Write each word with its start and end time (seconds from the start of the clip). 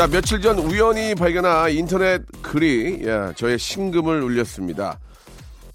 자, 0.00 0.06
며칠 0.06 0.40
전 0.40 0.58
우연히 0.58 1.14
발견한 1.14 1.72
인터넷 1.72 2.22
글이 2.40 3.02
예, 3.02 3.34
저의 3.36 3.58
심금을 3.58 4.22
울렸습니다. 4.22 4.98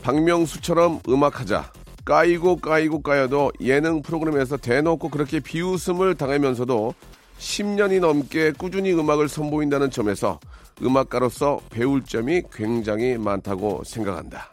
박명수처럼 0.02 1.02
음악하자. 1.08 1.72
까이고 2.06 2.56
까이고 2.56 3.04
까여도 3.04 3.52
예능 3.62 4.02
프로그램에서 4.02 4.58
대놓고 4.58 5.10
그렇게 5.10 5.40
비웃음을 5.40 6.16
당하면서도 6.16 6.96
10년이 7.38 8.00
넘게 8.00 8.54
꾸준히 8.54 8.94
음악을 8.94 9.30
선보인다는 9.30 9.92
점에서 9.92 10.40
음악가로서 10.82 11.60
배울 11.70 12.04
점이 12.04 12.42
굉장히 12.52 13.20
많다고 13.20 13.84
생각한다. 13.86 14.50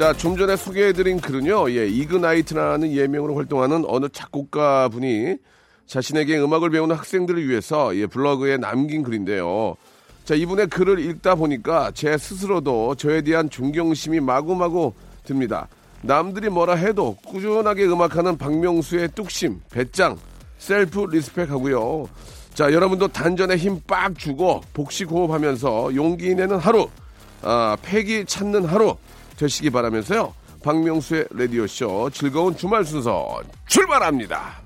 자, 0.00 0.14
좀 0.14 0.34
전에 0.34 0.56
소개해드린 0.56 1.20
글은요, 1.20 1.72
예, 1.72 1.86
이그나이트라는 1.86 2.90
예명으로 2.90 3.36
활동하는 3.36 3.84
어느 3.86 4.06
작곡가 4.10 4.88
분이 4.88 5.36
자신에게 5.84 6.40
음악을 6.40 6.70
배우는 6.70 6.96
학생들을 6.96 7.46
위해서 7.46 7.94
예, 7.94 8.06
블로그에 8.06 8.56
남긴 8.56 9.02
글인데요. 9.02 9.76
자, 10.24 10.34
이분의 10.34 10.68
글을 10.68 11.00
읽다 11.00 11.34
보니까 11.34 11.90
제 11.92 12.16
스스로도 12.16 12.94
저에 12.94 13.20
대한 13.20 13.50
존경심이 13.50 14.20
마구마구 14.20 14.94
듭니다. 15.22 15.68
남들이 16.00 16.48
뭐라 16.48 16.76
해도 16.76 17.18
꾸준하게 17.26 17.84
음악하는 17.84 18.38
박명수의 18.38 19.10
뚝심, 19.14 19.60
배짱, 19.70 20.16
self 20.56 21.04
respect 21.10 21.50
하고요. 21.50 22.08
자, 22.54 22.72
여러분도 22.72 23.08
단전에 23.08 23.56
힘 23.56 23.78
빡 23.86 24.18
주고 24.18 24.62
복식 24.72 25.10
호흡하면서 25.10 25.94
용기 25.94 26.34
내는 26.34 26.56
하루, 26.56 26.88
아, 27.42 27.76
패기 27.82 28.24
찾는 28.24 28.64
하루 28.64 28.96
되시기 29.40 29.70
바라면서요. 29.70 30.34
박명수의 30.62 31.28
라디오쇼 31.30 32.10
즐거운 32.10 32.54
주말 32.54 32.84
순서 32.84 33.40
출발합니다. 33.66 34.60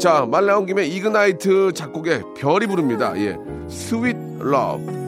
자, 0.00 0.24
말 0.24 0.46
나온 0.46 0.64
김에 0.64 0.86
이그나이트 0.86 1.72
작곡의 1.74 2.22
별이 2.38 2.66
부릅니다. 2.66 3.12
예. 3.18 3.36
Sweet 3.68 4.16
Love. 4.38 5.07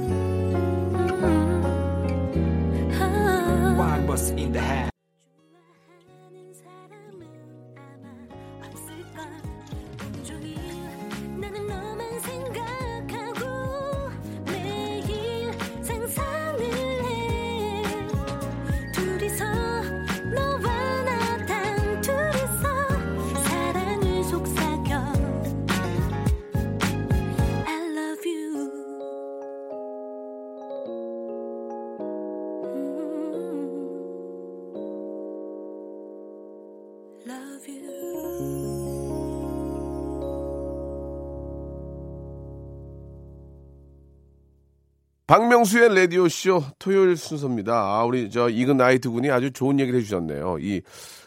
박명수의 45.30 45.94
라디오 45.94 46.28
쇼 46.28 46.60
토요일 46.80 47.16
순서입니다. 47.16 47.72
아, 47.72 48.02
우리 48.04 48.28
저 48.30 48.48
이그나이트 48.48 49.08
군이 49.10 49.30
아주 49.30 49.52
좋은 49.52 49.78
얘기를 49.78 50.00
해주셨네요. 50.00 50.58
이 50.58 50.82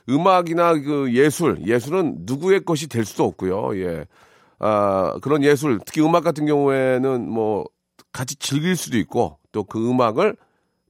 음악이나 0.10 0.74
그 0.74 1.14
예술, 1.14 1.66
예술은 1.66 2.18
누구의 2.26 2.66
것이 2.66 2.90
될 2.90 3.06
수도 3.06 3.24
없고요. 3.24 3.80
예. 3.80 4.06
아, 4.60 5.14
그런 5.22 5.42
예술, 5.42 5.80
특히 5.86 6.02
음악 6.02 6.26
같은 6.26 6.46
경우에는 6.46 7.30
뭐 7.30 7.64
같이 8.12 8.36
즐길 8.36 8.76
수도 8.76 8.98
있고 8.98 9.38
또 9.54 9.64
그 9.64 9.90
음악을 9.90 10.36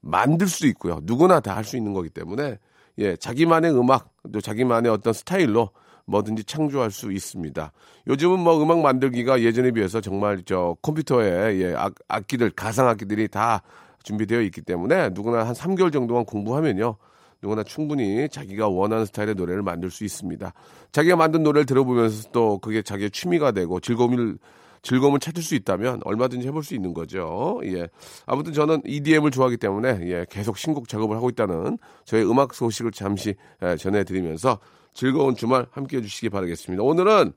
만들 0.01 0.47
수도 0.47 0.65
있고요. 0.65 0.97
누구나 1.03 1.39
다 1.39 1.53
할 1.55 1.65
수 1.65 1.77
있는 1.77 1.93
거기 1.93 2.09
때문에 2.09 2.57
예, 2.97 3.15
자기만의 3.15 3.77
음악, 3.77 4.09
또 4.33 4.41
자기만의 4.41 4.91
어떤 4.91 5.13
스타일로 5.13 5.69
뭐든지 6.05 6.43
창조할 6.43 6.91
수 6.91 7.11
있습니다. 7.11 7.71
요즘은 8.07 8.39
뭐 8.39 8.61
음악 8.61 8.79
만들기가 8.81 9.41
예전에 9.41 9.71
비해서 9.71 10.01
정말 10.01 10.43
저 10.45 10.75
컴퓨터에 10.81 11.59
예, 11.59 11.73
악, 11.75 11.93
악기들, 12.07 12.49
가상 12.51 12.87
악기들이 12.87 13.27
다 13.27 13.61
준비되어 14.03 14.41
있기 14.41 14.61
때문에 14.61 15.09
누구나 15.09 15.45
한 15.47 15.53
3개월 15.53 15.91
정도만 15.91 16.25
공부하면요. 16.25 16.97
누구나 17.41 17.63
충분히 17.63 18.27
자기가 18.29 18.69
원하는 18.69 19.05
스타일의 19.05 19.35
노래를 19.35 19.63
만들 19.63 19.91
수 19.91 20.03
있습니다. 20.05 20.53
자기가 20.91 21.15
만든 21.15 21.43
노래를 21.43 21.65
들어보면서 21.65 22.29
또 22.31 22.57
그게 22.59 22.81
자기의 22.81 23.11
취미가 23.11 23.51
되고 23.51 23.79
즐거움을 23.79 24.37
즐거움을 24.81 25.19
찾을 25.19 25.41
수 25.41 25.55
있다면 25.55 26.01
얼마든지 26.03 26.45
해볼 26.47 26.63
수 26.63 26.75
있는 26.75 26.93
거죠. 26.93 27.59
예. 27.63 27.87
아무튼 28.25 28.51
저는 28.51 28.81
EDM을 28.85 29.31
좋아하기 29.31 29.57
때문에 29.57 29.99
예, 30.03 30.25
계속 30.29 30.57
신곡 30.57 30.89
작업을 30.89 31.15
하고 31.15 31.29
있다는 31.29 31.77
저의 32.05 32.29
음악 32.29 32.53
소식을 32.53 32.91
잠시 32.91 33.35
예, 33.61 33.77
전해드리면서 33.77 34.59
즐거운 34.93 35.35
주말 35.35 35.65
함께 35.71 35.97
해주시기 35.97 36.29
바라겠습니다. 36.29 36.83
오늘은 36.83 37.33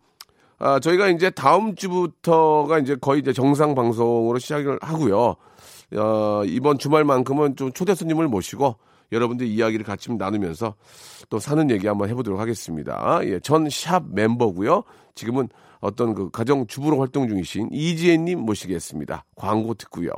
아, 0.59 0.81
저희가 0.81 1.09
이제 1.09 1.28
다음 1.31 1.75
주부터가 1.75 2.78
이제 2.78 2.97
거의 3.00 3.21
이제 3.21 3.33
정상 3.33 3.75
방송으로 3.75 4.39
시작을 4.39 4.78
하고요. 4.81 5.37
어, 5.97 6.43
이번 6.47 6.78
주말만큼은 6.78 7.56
좀 7.56 7.72
초대 7.72 7.95
손님을 7.95 8.28
모시고 8.28 8.77
여러분들 9.12 9.47
이야기를 9.47 9.84
같이 9.84 10.12
나누면서 10.12 10.75
또 11.28 11.39
사는 11.39 11.71
얘기 11.71 11.87
한번 11.87 12.09
해보도록 12.09 12.41
하겠습니다. 12.41 13.21
예, 13.25 13.39
전 13.41 13.69
샵 13.69 14.03
멤버고요. 14.11 14.83
지금은 15.15 15.49
어떤 15.81 16.15
그 16.15 16.31
가정 16.31 16.66
주부로 16.66 16.99
활동 16.99 17.28
중이신 17.28 17.69
이지혜님 17.71 18.41
모시겠습니다. 18.41 19.25
광고 19.37 19.75
듣고요. 19.75 20.11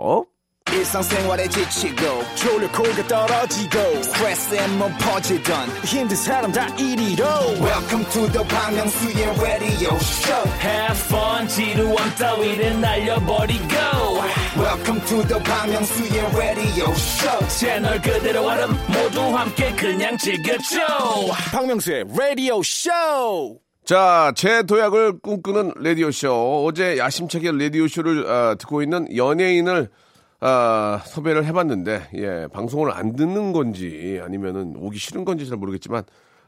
일상생활에 0.73 1.49
지치고, 1.49 2.23
졸려 2.35 2.71
코가 2.73 3.07
떨어지고, 3.07 4.03
스트레스에 4.03 4.67
몸 4.79 4.93
퍼지던, 4.99 5.69
힘든 5.85 6.17
사람 6.17 6.53
다 6.53 6.67
이리로. 6.77 7.25
welcome 7.61 8.05
to 8.11 8.31
the 8.33 8.47
Bang 8.49 8.77
Myung-soo's 8.77 9.41
radio 9.43 9.95
show 9.97 10.49
Have 10.61 10.99
fun, 11.07 11.49
지루함 11.49 12.15
따위를 12.17 12.81
날려버리고. 12.81 13.75
welcome 14.57 15.01
to 15.07 15.23
the 15.27 15.43
Bang 15.43 15.73
Myung-soo's 15.73 16.37
radio 16.37 16.91
show 16.93 17.49
채널 17.49 18.01
그대로 18.01 18.47
얼음 18.47 18.71
모두 18.89 19.21
함께 19.37 19.73
그냥 19.75 20.17
즐겨줘. 20.19 20.79
박명수의 21.53 22.05
radio 22.15 22.61
show 22.61 23.59
자, 23.85 24.33
제 24.37 24.63
도약을 24.65 25.21
꿈꾸는 25.23 25.73
라디오쇼. 25.83 26.67
어제 26.67 26.99
야심차게 26.99 27.53
라디오쇼를 27.53 28.27
아, 28.31 28.55
듣고 28.57 28.83
있는 28.83 29.07
연예인을 29.17 29.89
아, 30.41 31.03
섭외를 31.05 31.45
해봤는데, 31.47 32.11
예, 32.15 32.47
방송을 32.53 32.93
안 32.93 33.17
듣는 33.17 33.53
건지 33.53 34.21
아니면은 34.23 34.75
오기 34.77 34.99
싫은 34.99 35.25
건지 35.25 35.49
잘 35.49 35.59
모르겠지만, 35.59 36.05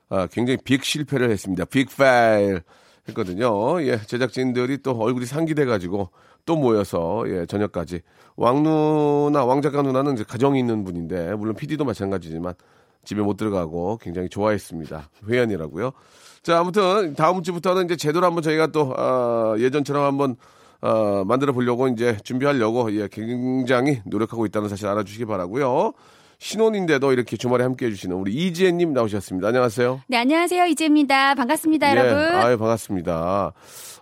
아, 0.09 0.29
굉장히 0.29 0.59
빅 0.65 0.85
실패를 0.85 1.31
했습니다. 1.31 1.65
빅 1.65 1.89
파일 1.97 2.63
했거든요. 3.09 3.83
예, 3.83 4.01
제작진들이 4.01 4.79
또 4.83 4.93
얼굴이 4.93 5.27
상기돼가지고 5.27 6.11
또 6.47 6.57
모여서, 6.57 7.25
예, 7.27 7.47
저녁까지. 7.47 8.01
왕 8.37 8.63
누나, 8.63 9.45
왕 9.45 9.61
작가 9.61 9.83
누나는 9.83 10.15
이제 10.15 10.25
가정이 10.25 10.59
있는 10.59 10.85
분인데, 10.85 11.35
물론 11.35 11.57
PD도 11.57 11.85
마찬가지지만, 11.85 12.55
집에 13.05 13.23
못 13.23 13.37
들어가고 13.37 13.99
굉장히 14.01 14.29
좋아했습니다. 14.29 15.11
회원이라고요. 15.29 15.93
자, 16.43 16.61
아무튼 16.61 17.15
다음 17.15 17.43
주부터는 17.43 17.87
이제 17.87 17.97
제대로 17.97 18.27
한번 18.27 18.43
저희가 18.43 18.69
또 18.69 18.93
어, 18.97 19.57
예전처럼 19.59 20.05
한번 20.05 20.37
어, 20.83 21.25
만들어 21.27 21.53
보려고 21.53 21.89
이제 21.89 22.17
준비하려고 22.25 22.93
예, 22.95 23.09
굉장히 23.11 24.01
노력하고 24.05 24.47
있다는 24.47 24.69
사실 24.69 24.87
알아주시기 24.87 25.27
바라고요. 25.27 25.93
신혼인데도 26.39 27.13
이렇게 27.13 27.37
주말에 27.37 27.65
함께 27.65 27.87
해주시는 27.87 28.17
우리 28.17 28.33
이지혜님 28.33 28.95
나오셨습니다. 28.95 29.49
안녕하세요. 29.49 30.01
네, 30.09 30.17
안녕하세요. 30.17 30.67
이지입니다. 30.67 31.35
반갑습니다, 31.35 31.95
예, 31.95 31.99
여러분. 31.99 32.19
아유, 32.35 32.57
반갑습니다. 32.57 33.53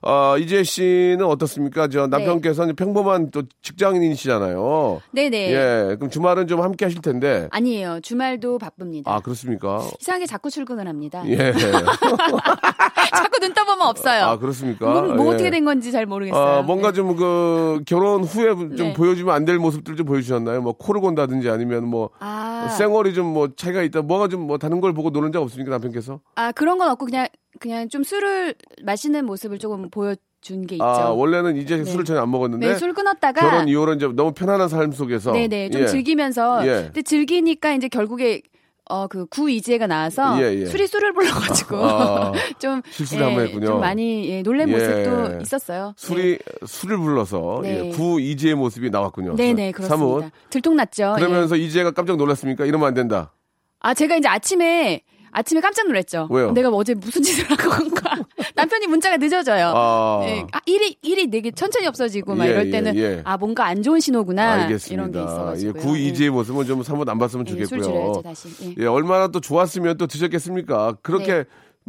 아, 0.03 0.37
이지혜 0.39 0.63
씨는 0.63 1.23
어떻습니까? 1.23 1.89
저 1.89 2.07
남편께서는 2.07 2.77
평범한 2.77 3.31
또 3.31 3.43
직장인이시잖아요. 3.63 5.01
네. 5.13 5.29
네네. 5.31 5.53
예, 5.53 5.97
그럼 5.97 6.11
주말은 6.11 6.47
좀 6.47 6.61
함께 6.63 6.85
하실 6.85 7.03
텐데. 7.03 7.49
아니에요. 7.51 8.01
주말도 8.03 8.59
바쁩니다. 8.59 9.13
아, 9.13 9.21
그렇습니까? 9.21 9.83
이상하게 10.01 10.27
자꾸 10.27 10.51
출근을 10.51 10.87
합니다. 10.89 11.23
예. 11.27 11.53
자꾸 13.17 13.41
눈 13.41 13.53
떠보면 13.55 13.87
없어요. 13.89 14.25
아, 14.25 14.39
그렇습니까? 14.39 14.87
뭐, 14.91 15.03
뭐 15.15 15.27
예. 15.27 15.35
어떻게 15.35 15.51
된 15.51 15.65
건지 15.65 15.91
잘 15.93 16.07
모르겠어요. 16.07 16.59
아, 16.59 16.63
뭔가 16.63 16.91
네. 16.91 16.97
좀그 16.97 17.83
결혼 17.87 18.23
후에 18.25 18.49
좀 18.55 18.77
네. 18.77 18.93
보여주면 18.93 19.35
안 19.35 19.49
될 19.49 19.57
모습들 19.59 19.97
좀 19.97 20.05
보여주셨나요? 20.05 20.61
뭐 20.61 20.75
코를 20.75 21.01
곤다든지 21.01 21.49
아니면 21.49 21.87
뭐 21.89 22.11
아, 22.19 22.69
쌩얼이 22.77 23.15
좀 23.15 23.29
뭐 23.33 23.49
차이가 23.57 23.83
있다. 23.83 24.03
뭐가 24.03 24.29
좀 24.29 24.47
뭐 24.49 24.59
다른 24.59 24.81
걸 24.83 24.93
보고 24.93 25.09
노는 25.11 25.33
적 25.33 25.43
없습니까 25.43 25.71
남편께서? 25.73 26.21
아, 26.35 26.53
그런 26.53 26.77
건 26.79 26.91
없고 26.91 27.07
그냥 27.07 27.27
그냥 27.61 27.89
좀 27.89 28.03
술을 28.03 28.55
마시는 28.83 29.25
모습을 29.27 29.59
조금 29.59 29.89
보여 29.91 30.15
준 30.41 30.67
게 30.67 30.77
있죠. 30.77 30.85
아 30.85 31.11
원래는 31.11 31.57
이제 31.57 31.79
네. 31.79 31.85
술을 31.85 32.05
전혀 32.05 32.21
안 32.21 32.31
먹었는데 32.31 32.69
네, 32.69 32.75
술 32.77 32.95
끊었다가 32.95 33.41
결혼 33.41 33.69
이후로 33.69 33.95
이제 33.95 34.07
너무 34.15 34.33
편안한 34.33 34.69
삶 34.69 34.93
속에서 34.93 35.33
네네 35.33 35.71
좀 35.71 35.83
예. 35.83 35.87
즐기면서 35.89 36.65
예. 36.65 36.83
근데 36.85 37.03
즐기니까 37.03 37.73
이제 37.75 37.89
결국에 37.89 38.43
어그 38.89 39.27
구이지혜가 39.27 39.89
나와서 39.89 40.41
예, 40.41 40.61
예. 40.61 40.67
술이 40.67 40.87
술을 40.87 41.13
불러가지고 41.13 41.77
아, 41.85 42.33
좀 42.61 42.81
실수를 42.89 43.27
한번 43.27 43.47
했군요. 43.47 43.67
좀 43.67 43.81
많이 43.81 44.31
예, 44.31 44.43
놀란 44.43 44.69
예. 44.69 44.73
모습도 44.73 45.43
있었어요. 45.43 45.93
술이 45.97 46.39
술을 46.65 46.97
불러서 46.99 47.59
네. 47.65 47.87
예, 47.87 47.91
구 47.91 48.21
이지의 48.21 48.55
모습이 48.55 48.91
나왔군요. 48.91 49.35
네, 49.35 49.53
네 49.53 49.73
사뭇. 49.83 50.19
그렇습니다. 50.21 50.31
들통났죠. 50.51 51.17
예. 51.19 51.21
그러면서 51.21 51.57
이지혜가 51.57 51.91
깜짝 51.91 52.17
놀랐습니까? 52.17 52.65
이러면 52.65 52.87
안 52.87 52.95
된다. 52.95 53.33
아, 53.81 53.93
제가 53.93 54.17
이제 54.17 54.27
아침에, 54.29 55.03
아침에 55.39 55.61
깜짝 55.61 55.87
놀랐죠. 55.87 56.27
왜요? 56.31 56.51
내가 56.51 56.69
뭐 56.69 56.81
어제 56.81 56.95
무슨 56.95 57.23
짓을 57.23 57.49
한 57.49 57.57
건가. 57.57 58.17
남편이 58.57 58.89
문자가 58.89 59.17
늦어져요. 59.19 59.73
아, 59.73 60.21
예, 60.25 60.45
아, 60.51 60.59
일이, 60.67 60.97
일이 61.03 61.31
되게 61.31 61.53
천천히 61.53 61.87
없어지고 61.87 62.35
막 62.35 62.47
예, 62.47 62.51
이럴 62.51 62.67
예, 62.67 62.71
때는, 62.71 62.97
예. 62.97 63.23
아, 63.25 63.37
뭔가 63.37 63.67
안 63.67 63.81
좋은 63.85 64.01
신호구나. 64.01 64.43
이런 64.43 64.59
게 64.59 64.75
알겠습니다. 64.75 65.21
예, 65.21 65.23
있어가지고. 65.25 65.79
구 65.79 65.97
이지의 65.97 66.31
모습은 66.31 66.67
좀 66.67 66.83
사뭇 66.83 67.09
안 67.09 67.19
봤으면 67.19 67.47
예, 67.57 67.65
술 67.65 67.81
좋겠고요. 67.81 68.23
다시. 68.23 68.49
예. 68.65 68.75
예, 68.79 68.87
얼마나 68.87 69.29
또 69.29 69.39
좋았으면 69.39 69.97
또 69.97 70.09
드셨겠습니까? 70.09 70.97
그렇게 71.03 71.45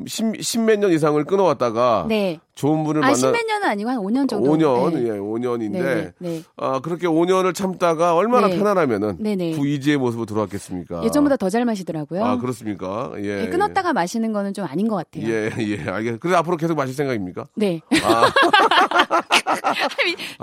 십몇 0.07 0.79
년 0.79 0.91
이상을 0.91 1.23
끊어왔다가 1.25 2.05
네. 2.07 2.39
좋은 2.55 2.83
분을 2.83 3.01
아, 3.03 3.07
만나 3.07 3.15
십몇 3.15 3.45
년은 3.45 3.67
아니고 3.69 3.89
한 3.89 3.97
5년 3.99 4.27
정도. 4.27 4.51
5년, 4.51 4.93
네. 4.93 5.07
예, 5.07 5.11
5년인데 5.11 5.71
네, 5.71 6.11
네. 6.19 6.43
아, 6.57 6.79
그렇게 6.81 7.07
5년을 7.07 7.53
참다가 7.53 8.15
얼마나 8.15 8.47
네. 8.47 8.57
편안하면은 8.57 9.17
네, 9.19 9.35
네. 9.35 9.51
구 9.55 9.67
이지의 9.67 9.97
모습으로 9.97 10.25
들어왔겠습니까? 10.25 11.03
예전보다 11.03 11.37
더 11.37 11.49
잘 11.49 11.65
마시더라고요. 11.65 12.23
아, 12.23 12.37
그렇습니까? 12.37 13.11
예. 13.17 13.45
예, 13.45 13.47
끊었다가 13.47 13.91
마시는 13.93 14.33
거는 14.33 14.53
좀 14.53 14.65
아닌 14.65 14.87
것 14.87 14.97
같아요. 14.97 15.27
예, 15.27 15.49
예, 15.59 15.89
알겠. 15.89 16.19
그래서 16.19 16.37
앞으로 16.37 16.57
계속 16.57 16.75
마실 16.75 16.93
생각입니까? 16.93 17.45
네. 17.55 17.81
아, 18.03 18.31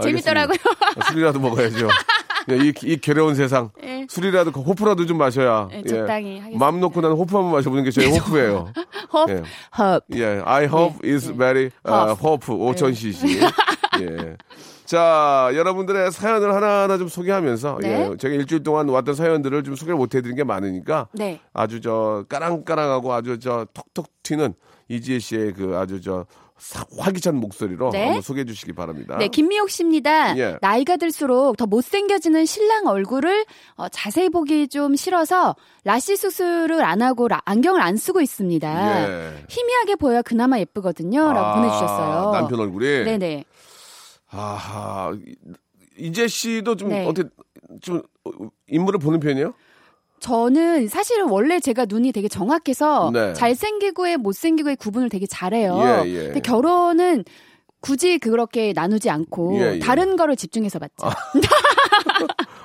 재밌더라고요. 0.03 0.57
알겠습니다. 0.59 1.13
술이라도 1.13 1.41
먹어야죠. 1.41 1.89
예, 2.51 2.57
이, 2.57 2.73
이 2.85 2.97
괴로운 2.99 3.35
세상. 3.35 3.71
예. 3.83 4.07
술이라도 4.09 4.51
호프라도 4.51 5.07
좀 5.07 5.19
마셔야. 5.19 5.69
예, 5.73 5.83
적당히 5.83 6.39
하겠습니다. 6.39 6.59
마음 6.65 6.81
놓고 6.81 7.01
나는 7.01 7.17
호프 7.17 7.35
한번 7.37 7.53
마셔보는 7.53 7.85
게 7.85 7.91
저희 7.91 8.07
호프예요. 8.09 8.73
홉, 9.13 9.31
예. 9.31 9.43
헙. 9.79 10.01
예, 10.15 10.43
I 10.45 10.67
hope 10.67 10.99
예, 11.05 11.15
is 11.15 11.31
예. 11.31 11.37
very 11.37 11.71
uh, 11.87 12.15
Hope. 12.19 12.47
hope 12.47 12.47
5000cc. 12.55 13.53
예. 14.01 14.37
자, 14.85 15.51
여러분들의 15.53 16.13
사연을 16.13 16.55
하나하나 16.55 16.97
좀 16.97 17.09
소개하면서 17.09 17.79
네. 17.83 18.11
예, 18.13 18.17
제가 18.17 18.35
일주일 18.35 18.63
동안 18.63 18.89
왔던 18.89 19.17
사연들을 19.17 19.65
좀 19.65 19.75
소개를 19.75 19.97
못 19.97 20.15
해드린 20.15 20.37
게 20.37 20.45
많으니까 20.45 21.09
네. 21.13 21.41
아주 21.53 21.81
저 21.81 22.25
까랑까랑하고 22.29 23.13
아주 23.13 23.39
저 23.41 23.67
톡톡 23.75 24.07
튀는 24.23 24.55
이지혜 24.89 25.19
씨의 25.19 25.55
그 25.55 25.77
아주 25.77 26.01
저 26.01 26.27
사- 26.59 26.87
활기찬 26.99 27.37
목소리로 27.37 27.91
네. 27.91 28.05
한번 28.05 28.23
소개해 28.23 28.45
주시기 28.47 28.73
바랍니다. 28.73 29.17
네, 29.19 29.29
김미옥 29.29 29.69
씨입니다. 29.71 30.39
예. 30.39 30.59
나이가 30.63 30.97
들수록 30.97 31.57
더 31.59 31.67
못생겨지는 31.67 32.47
신랑 32.47 32.87
얼굴을 32.87 33.45
어, 33.77 33.89
자세히 33.91 34.31
보기 34.31 34.69
좀 34.69 34.97
싫어서 34.97 35.55
라시 35.85 36.17
수술을 36.17 36.83
안 36.83 37.03
하고 37.03 37.29
라- 37.29 37.43
안경을 37.45 37.81
안 37.83 37.97
쓰고 37.97 38.21
있습니다. 38.23 39.09
예. 39.09 39.45
희미하게 39.49 39.97
보여야 39.97 40.23
그나마 40.23 40.59
예쁘거든요. 40.59 41.33
라고 41.33 41.39
아, 41.47 41.55
보내주셨어요. 41.57 42.31
남편 42.33 42.61
얼굴이. 42.61 43.05
네네. 43.05 43.45
아하. 44.31 45.15
이재 45.99 46.27
씨도 46.29 46.77
좀 46.77 46.89
네. 46.89 47.07
어떻게 47.07 47.29
좀 47.81 48.03
인물을 48.69 48.99
보는 49.01 49.21
편이에요? 49.21 49.55
저는 50.27 50.89
사실은 50.89 51.29
원래 51.29 51.61
제가 51.61 51.85
눈이 51.89 52.11
되게 52.11 52.27
정확해서 52.27 53.11
네. 53.13 53.33
잘생기고의 53.35 54.17
못생기고의 54.17 54.75
구분을 54.75 55.09
되게 55.09 55.25
잘해요. 55.25 56.03
예, 56.05 56.09
예. 56.11 56.25
근데 56.25 56.41
결혼은 56.41 57.25
굳이 57.81 58.19
그렇게 58.19 58.73
나누지 58.75 59.09
않고 59.09 59.57
예, 59.61 59.75
예. 59.75 59.79
다른 59.79 60.17
거를 60.17 60.35
집중해서 60.35 60.81
봤죠. 60.81 61.07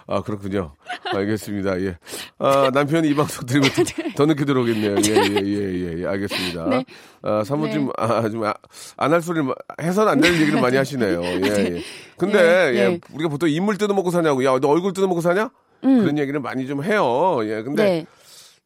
아, 0.07 0.21
그렇군요. 0.23 0.73
알겠습니다. 1.13 1.79
예. 1.81 1.97
아, 2.39 2.71
남편이 2.73 3.07
이 3.09 3.13
방송 3.15 3.45
들으면 3.45 3.69
더, 3.69 3.83
더 4.17 4.25
늦게 4.25 4.43
들어오겠네요. 4.45 4.95
예, 5.05 5.11
예, 5.11 5.41
예, 5.45 5.73
예, 5.95 6.01
예. 6.01 6.05
알겠습니다. 6.07 6.65
네. 6.65 6.83
아, 7.21 7.43
사뭇 7.45 7.67
네. 7.67 7.73
좀, 7.73 7.91
아, 7.97 8.27
좀, 8.27 8.43
아, 8.43 8.53
안할 8.97 9.21
소리를, 9.21 9.43
마- 9.43 9.53
해서는 9.79 10.11
안 10.11 10.19
되는 10.19 10.39
얘기를 10.41 10.59
많이 10.59 10.75
하시네요. 10.77 11.23
예, 11.23 11.41
예. 11.43 11.81
근데, 12.17 12.39
예, 12.39 12.73
예, 12.73 12.79
예. 12.93 12.99
우리가 13.13 13.29
보통 13.29 13.47
인물 13.49 13.77
뜯어먹고 13.77 14.09
사냐고, 14.09 14.43
야, 14.43 14.57
너 14.59 14.67
얼굴 14.69 14.93
뜯어먹고 14.93 15.21
사냐? 15.21 15.51
그런 15.81 16.17
얘기를 16.17 16.39
많이 16.39 16.67
좀 16.67 16.83
해요. 16.83 17.39
예, 17.43 17.61
근데, 17.63 17.83
음. 17.83 17.85
네. 17.85 18.05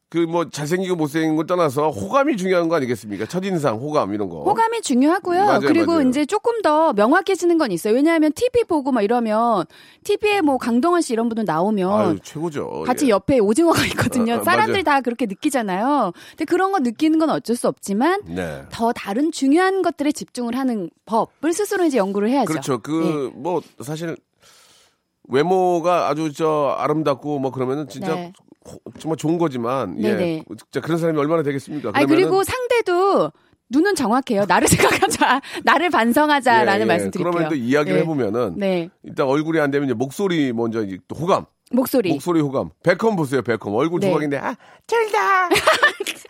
그 0.08 0.18
뭐, 0.18 0.48
잘생기고 0.48 0.94
못생긴 0.94 1.34
걸 1.34 1.46
떠나서 1.46 1.90
호감이 1.90 2.36
중요한 2.36 2.68
거 2.68 2.76
아니겠습니까? 2.76 3.26
첫인상, 3.26 3.76
호감, 3.78 4.14
이런 4.14 4.28
거. 4.28 4.44
호감이 4.44 4.80
중요하고요. 4.80 5.44
맞아요, 5.44 5.60
그리고 5.62 5.94
맞아요. 5.94 6.08
이제 6.08 6.24
조금 6.24 6.62
더 6.62 6.92
명확해지는 6.92 7.58
건 7.58 7.72
있어요. 7.72 7.92
왜냐하면 7.94 8.30
TV 8.32 8.62
보고 8.68 8.92
막 8.92 9.02
이러면 9.02 9.64
TV에 10.04 10.42
뭐 10.42 10.58
강동원 10.58 11.02
씨 11.02 11.12
이런 11.12 11.28
분들 11.28 11.44
나오면 11.44 11.90
아유, 11.92 12.18
최고죠. 12.22 12.84
같이 12.86 13.06
예. 13.06 13.10
옆에 13.10 13.40
오징어가 13.40 13.84
있거든요. 13.86 14.34
아, 14.34 14.36
아, 14.38 14.42
사람들이 14.44 14.84
맞아요. 14.84 14.98
다 14.98 15.00
그렇게 15.00 15.26
느끼잖아요. 15.26 16.12
근데 16.30 16.44
그런 16.44 16.70
거 16.70 16.78
느끼는 16.78 17.18
건 17.18 17.30
어쩔 17.30 17.56
수 17.56 17.66
없지만 17.66 18.22
네. 18.26 18.62
더 18.70 18.92
다른 18.92 19.32
중요한 19.32 19.82
것들에 19.82 20.12
집중을 20.12 20.56
하는 20.56 20.88
법을 21.06 21.52
스스로 21.52 21.84
이제 21.84 21.98
연구를 21.98 22.28
해야죠. 22.30 22.46
그렇죠. 22.46 22.78
그 22.78 23.32
네. 23.34 23.40
뭐 23.40 23.60
사실 23.80 24.16
외모가 25.28 26.08
아주 26.08 26.32
저 26.32 26.74
아름답고 26.78 27.38
뭐 27.38 27.50
그러면은 27.50 27.88
진짜 27.88 28.14
네. 28.14 28.32
호- 28.68 28.78
정말 28.98 29.16
좋은 29.16 29.38
거지만 29.38 29.96
예. 30.02 30.14
네네. 30.14 30.42
진짜 30.48 30.80
그런 30.84 30.98
사람이 30.98 31.18
얼마나 31.18 31.42
되겠습니까? 31.42 31.92
그러면은 31.92 32.14
그리고 32.16 32.42
상대도 32.44 33.32
눈은 33.68 33.94
정확해요. 33.96 34.44
나를 34.46 34.68
생각하자, 35.08 35.40
나를 35.64 35.90
반성하자라는 35.90 36.78
예, 36.78 36.82
예. 36.82 36.84
말씀 36.84 37.10
드릴게요. 37.10 37.30
그러면 37.32 37.48
또 37.50 37.56
이야기를 37.56 37.96
네. 37.96 38.02
해보면은 38.02 38.54
네 38.56 38.88
일단 39.02 39.26
얼굴이 39.26 39.58
안 39.60 39.70
되면 39.70 39.86
이제 39.88 39.94
목소리 39.94 40.52
먼저 40.52 40.84
이제 40.84 40.98
또 41.08 41.16
호감, 41.16 41.46
목소리. 41.72 42.10
목소리 42.12 42.40
호감. 42.40 42.70
백컴 42.84 43.16
보세요, 43.16 43.42
백컴 43.42 43.74
얼굴 43.74 43.98
네. 44.00 44.08
조각인데 44.08 44.36
아 44.38 44.54
둘다 44.86 45.48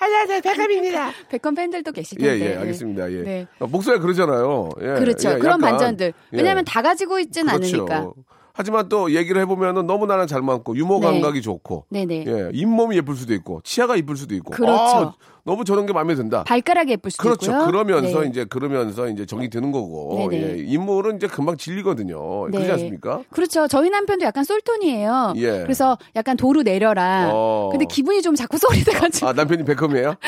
안녕하세요, 0.00 0.40
백컴입니다. 0.44 1.10
백컴 1.28 1.54
팬들도 1.54 1.92
계실 1.92 2.18
예. 2.22 2.38
예, 2.40 2.56
알겠습니다. 2.56 3.10
예. 3.12 3.22
네. 3.22 3.46
어, 3.58 3.66
목소리가 3.66 4.02
그러잖아요. 4.02 4.70
예, 4.80 4.86
그렇죠. 4.98 5.30
예, 5.30 5.34
그런 5.38 5.60
약간, 5.60 5.60
반전들. 5.60 6.06
예. 6.32 6.36
왜냐하면 6.36 6.64
다 6.64 6.80
가지고 6.82 7.18
있진 7.18 7.46
그렇죠. 7.46 7.76
않으니까. 7.84 8.12
하지만 8.56 8.88
또 8.88 9.14
얘기를 9.14 9.38
해보면은 9.42 9.86
너무 9.86 10.06
나랑 10.06 10.26
잘 10.26 10.40
맞고 10.40 10.76
유머 10.76 10.98
네. 11.00 11.06
감각이 11.06 11.42
좋고 11.42 11.84
네네. 11.90 12.25
예, 12.26 12.50
잇몸이 12.54 12.96
예쁠 12.96 13.14
수도 13.14 13.34
있고 13.34 13.60
치아가 13.62 13.96
이쁠 13.96 14.16
수도 14.16 14.34
있고 14.34 14.52
그렇죠. 14.52 14.72
아, 14.75 15.14
너무 15.46 15.64
저런 15.64 15.86
게 15.86 15.92
마음에 15.92 16.14
든다. 16.16 16.42
발가락이 16.42 16.90
예쁠 16.92 17.12
수도 17.12 17.22
그렇죠. 17.22 17.52
있고요. 17.52 17.66
그러면서 17.66 18.20
네. 18.22 18.28
이제 18.28 18.44
그러면서 18.44 19.08
이제 19.08 19.24
정이 19.24 19.48
드는 19.48 19.70
거고. 19.70 20.28
예, 20.32 20.56
인물은 20.58 21.16
이제 21.16 21.28
금방 21.28 21.56
질리거든요. 21.56 22.48
네. 22.50 22.58
그렇지 22.58 22.72
않습니까? 22.72 23.22
그렇죠. 23.30 23.68
저희 23.68 23.88
남편도 23.88 24.24
약간 24.26 24.42
솔톤이에요. 24.42 25.34
예. 25.36 25.62
그래서 25.62 25.96
약간 26.16 26.36
도루 26.36 26.64
내려라. 26.64 27.30
어. 27.32 27.68
근데 27.70 27.84
기분이 27.84 28.22
좀 28.22 28.34
자꾸 28.34 28.58
소리 28.58 28.82
돼가지고 28.82 29.28
아 29.28 29.32
남편이 29.32 29.64
백컴이에요? 29.64 30.16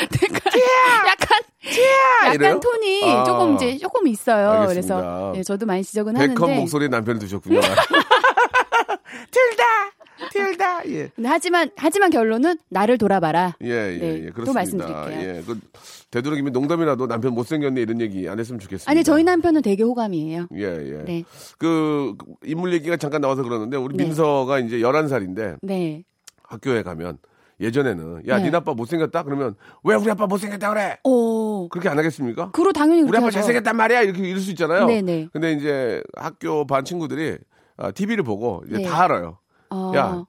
약간 1.09 1.41
약간 2.25 2.35
이래요? 2.37 2.61
톤이 2.61 3.11
아. 3.13 3.25
조금 3.25 3.55
이제 3.57 3.77
조금 3.79 4.07
있어요. 4.07 4.51
알겠습니다. 4.51 4.95
그래서 5.01 5.33
네, 5.35 5.43
저도 5.43 5.67
많이 5.67 5.83
지적은 5.83 6.15
백컴 6.15 6.45
하는데. 6.45 6.61
목소리에 6.61 6.87
남편을 6.89 7.19
두셨군요. 7.19 7.61
둘 9.31 9.57
다, 9.57 9.65
둘다. 10.33 10.89
예. 10.91 11.11
하지만 11.25 11.71
하지만 11.77 12.11
결론은 12.11 12.59
나를 12.69 12.99
돌아봐라. 12.99 13.57
예, 13.63 13.69
예, 13.69 13.99
네, 13.99 14.23
예. 14.25 14.27
또 14.29 14.33
그렇습니다. 14.35 14.53
말씀드릴게요. 14.55 15.21
예. 15.21 15.43
그 15.47 15.59
되도록이면 16.11 16.53
농담이라도 16.53 17.07
남편 17.07 17.35
못생겼네 17.35 17.81
이런 17.81 18.01
얘기 18.01 18.29
안 18.29 18.39
했으면 18.39 18.59
좋겠습니다. 18.61 18.91
아니 18.91 19.05
저희 19.05 19.25
남편은 19.25 19.63
되게 19.63 19.83
호감이에요. 19.83 20.49
예, 20.55 20.63
예. 20.63 21.05
네. 21.05 21.25
그 21.59 22.15
인물 22.45 22.73
얘기가 22.73 22.97
잠깐 22.97 23.21
나와서 23.21 23.43
그러는데 23.43 23.77
우리 23.77 23.97
네. 23.97 24.05
민서가 24.05 24.59
이제 24.61 24.79
11살인데 24.79 25.59
네. 25.63 26.05
학교에 26.43 26.83
가면 26.83 27.19
예전에는 27.61 28.23
야, 28.29 28.37
네. 28.39 28.45
니네 28.45 28.57
아빠 28.59 28.73
못생겼다? 28.73 29.25
그러면 29.25 29.55
왜 29.83 29.97
우리 29.97 30.11
아빠 30.11 30.27
못생겼다 30.27 30.71
그래? 30.71 30.99
오. 31.05 31.69
그렇게 31.69 31.89
안 31.89 31.99
하겠습니까? 31.99 32.53
그로 32.53 32.73
당연히 32.73 33.03
우리 33.03 33.17
아빠 33.17 33.27
하죠. 33.27 33.35
잘생겼단 33.35 33.77
말이야 33.77 34.03
이렇게 34.03 34.23
이럴 34.29 34.41
수 34.41 34.51
있잖아요. 34.51 34.87
네네. 34.87 35.29
근데 35.33 35.53
이제 35.53 36.03
학교 36.17 36.67
반 36.67 36.85
친구들이 36.85 37.37
아, 37.77 37.91
TV를 37.91 38.25
보고 38.25 38.63
이제 38.69 38.79
네. 38.79 38.85
다 38.85 39.03
알아요. 39.05 39.39
어. 39.71 39.93
야, 39.97 40.25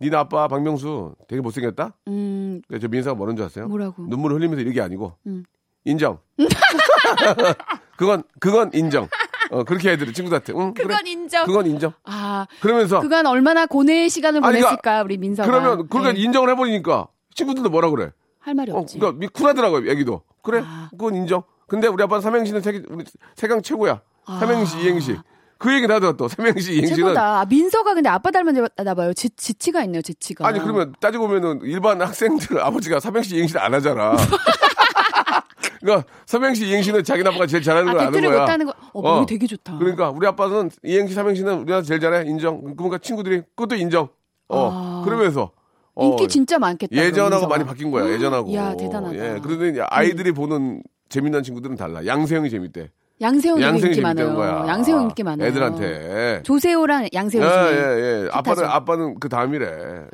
니네 0.00 0.16
아빠 0.16 0.48
박명수 0.48 1.14
되게 1.28 1.40
못생겼다? 1.40 1.94
음, 2.08 2.60
그러니까 2.66 2.86
저 2.86 2.90
민사가 2.90 3.14
뭐라는 3.14 3.36
줄 3.36 3.46
아세요? 3.46 3.66
뭐라고? 3.68 4.06
눈물 4.08 4.32
흘리면서 4.34 4.62
이게 4.68 4.80
아니고 4.80 5.14
음. 5.26 5.44
인정. 5.84 6.18
그건 7.96 8.22
그건 8.40 8.70
인정. 8.74 9.08
어 9.50 9.62
그렇게 9.62 9.90
애들이 9.92 10.12
친구들한테. 10.12 10.52
응, 10.54 10.74
그건 10.74 10.96
그래. 10.98 11.10
인정. 11.10 11.46
그건 11.46 11.66
인정. 11.66 11.92
아, 12.04 12.46
그러면서 12.60 13.00
그간 13.00 13.26
얼마나 13.26 13.66
고뇌의 13.66 14.08
시간을 14.10 14.44
아니, 14.44 14.58
보냈을까 14.58 15.02
우리 15.02 15.18
민서가. 15.18 15.48
그러면 15.48 15.86
그러니까 15.88 16.12
네. 16.12 16.20
인정을 16.22 16.50
해버리니까 16.50 17.08
친구들도 17.34 17.68
뭐라 17.70 17.90
그래. 17.90 18.10
할 18.40 18.54
말이 18.54 18.72
어, 18.72 18.76
없지. 18.76 18.98
그러니까 18.98 19.18
미- 19.18 19.26
쿨하더라고요, 19.28 19.90
애기도. 19.90 20.22
그래, 20.42 20.62
아. 20.64 20.88
그건 20.90 21.14
인정. 21.14 21.42
근데 21.66 21.86
우리 21.88 22.02
아빠는 22.02 22.20
삼행시는 22.20 22.60
세, 22.60 22.82
우리 22.88 23.04
세강 23.36 23.62
최고야. 23.62 24.00
아. 24.26 24.38
삼행시, 24.38 24.80
이행시. 24.80 25.16
그 25.58 25.72
얘기를 25.74 25.94
하더라 25.94 26.12
또. 26.16 26.28
삼행시, 26.28 26.72
이행시는. 26.74 26.96
최고다. 26.96 27.40
아, 27.40 27.44
민서가 27.46 27.94
근데 27.94 28.08
아빠 28.08 28.30
닮았나 28.30 28.94
봐요. 28.94 29.12
지, 29.14 29.30
지치가 29.30 29.82
있네요, 29.84 30.02
지치가. 30.02 30.46
아니, 30.46 30.58
그러면 30.60 30.94
따지고 31.00 31.26
보면은 31.28 31.60
일반 31.62 32.00
학생들 32.02 32.60
아버지가 32.60 33.00
삼행시, 33.00 33.36
이행시를 33.36 33.60
안 33.60 33.72
하잖아. 33.74 34.14
그러니까 35.80 36.08
삼행시, 36.26 36.66
이행시는 36.66 37.04
자기 37.04 37.22
아빠가 37.22 37.46
제일 37.46 37.62
잘하는 37.62 37.88
아, 37.88 37.92
걸 37.92 38.00
아는 38.00 38.12
팩트를 38.12 38.30
거야. 38.30 38.40
못하는 38.40 38.66
거. 38.66 38.74
어, 38.94 39.00
어. 39.20 39.26
되게 39.26 39.46
좋다. 39.46 39.78
그러니까 39.78 40.10
우리 40.10 40.26
아빠는 40.26 40.70
이행시, 40.82 41.14
삼행시는 41.14 41.58
우리나라 41.60 41.82
제일 41.82 42.00
잘해. 42.00 42.24
인정. 42.28 42.74
그러니까 42.76 42.98
친구들이 42.98 43.42
그것도 43.54 43.76
인정. 43.76 44.08
어. 44.48 44.70
아. 44.72 45.02
그러면서. 45.04 45.52
어, 45.94 46.06
인기 46.06 46.26
진짜 46.26 46.58
많겠다. 46.58 46.94
예전하고. 46.96 47.46
많이 47.46 47.64
바뀐 47.64 47.90
거야, 47.90 48.08
예전하고. 48.10 48.50
이야, 48.50 48.74
대단하다. 48.76 49.14
예, 49.14 49.40
그런데 49.42 49.80
아이들이 49.90 50.32
보는 50.32 50.82
재미난 51.08 51.42
친구들은 51.44 51.76
달라. 51.76 52.04
양세형이 52.04 52.50
재밌대. 52.50 52.90
양세형 53.20 53.60
양세형이 53.62 53.92
인기 53.94 54.00
많아요. 54.00 54.34
거야. 54.34 54.64
양세형 54.66 54.98
아, 54.98 55.02
인기 55.02 55.22
많아요. 55.22 55.48
애들한테. 55.48 56.42
조세호랑 56.44 57.08
양세형 57.12 57.46
예, 57.46 57.50
중에 57.50 57.78
예, 57.78 58.24
예. 58.24 58.28
아빠는. 58.32 58.64
아빠는 58.64 59.20
그 59.20 59.28
다음이래. 59.28 59.66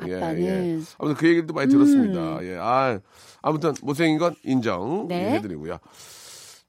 예, 0.07 0.15
아빠는. 0.17 0.37
음. 0.37 0.43
예. 0.43 0.79
아무튼 0.99 1.15
그 1.17 1.27
얘기도 1.27 1.53
많이 1.53 1.69
들었습니다. 1.71 2.39
예. 2.43 2.57
아, 2.59 2.99
아무튼 3.41 3.73
못생긴 3.81 4.19
건 4.19 4.35
인정 4.43 5.07
네. 5.07 5.15
예, 5.31 5.35
해드리고요. 5.37 5.77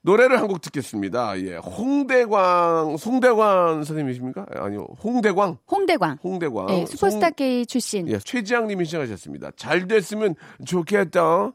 노래를 0.05 0.41
한 0.41 0.49
곡 0.49 0.61
듣겠습니다. 0.62 1.39
예. 1.43 1.57
홍대광, 1.59 2.97
송대관 2.97 3.85
선생님이십니까? 3.85 4.47
아니요. 4.57 4.87
홍대광? 5.05 5.59
홍대광. 5.71 6.19
홍대광. 6.25 6.67
네, 6.67 6.87
슈퍼스타 6.87 7.27
송- 7.29 7.35
K 7.37 7.67
출신. 7.67 8.09
예, 8.09 8.19
최지향 8.19 8.67
님이 8.67 8.85
시작하셨습니다. 8.87 9.51
잘 9.57 9.87
됐으면 9.87 10.35
좋겠다. 10.65 11.53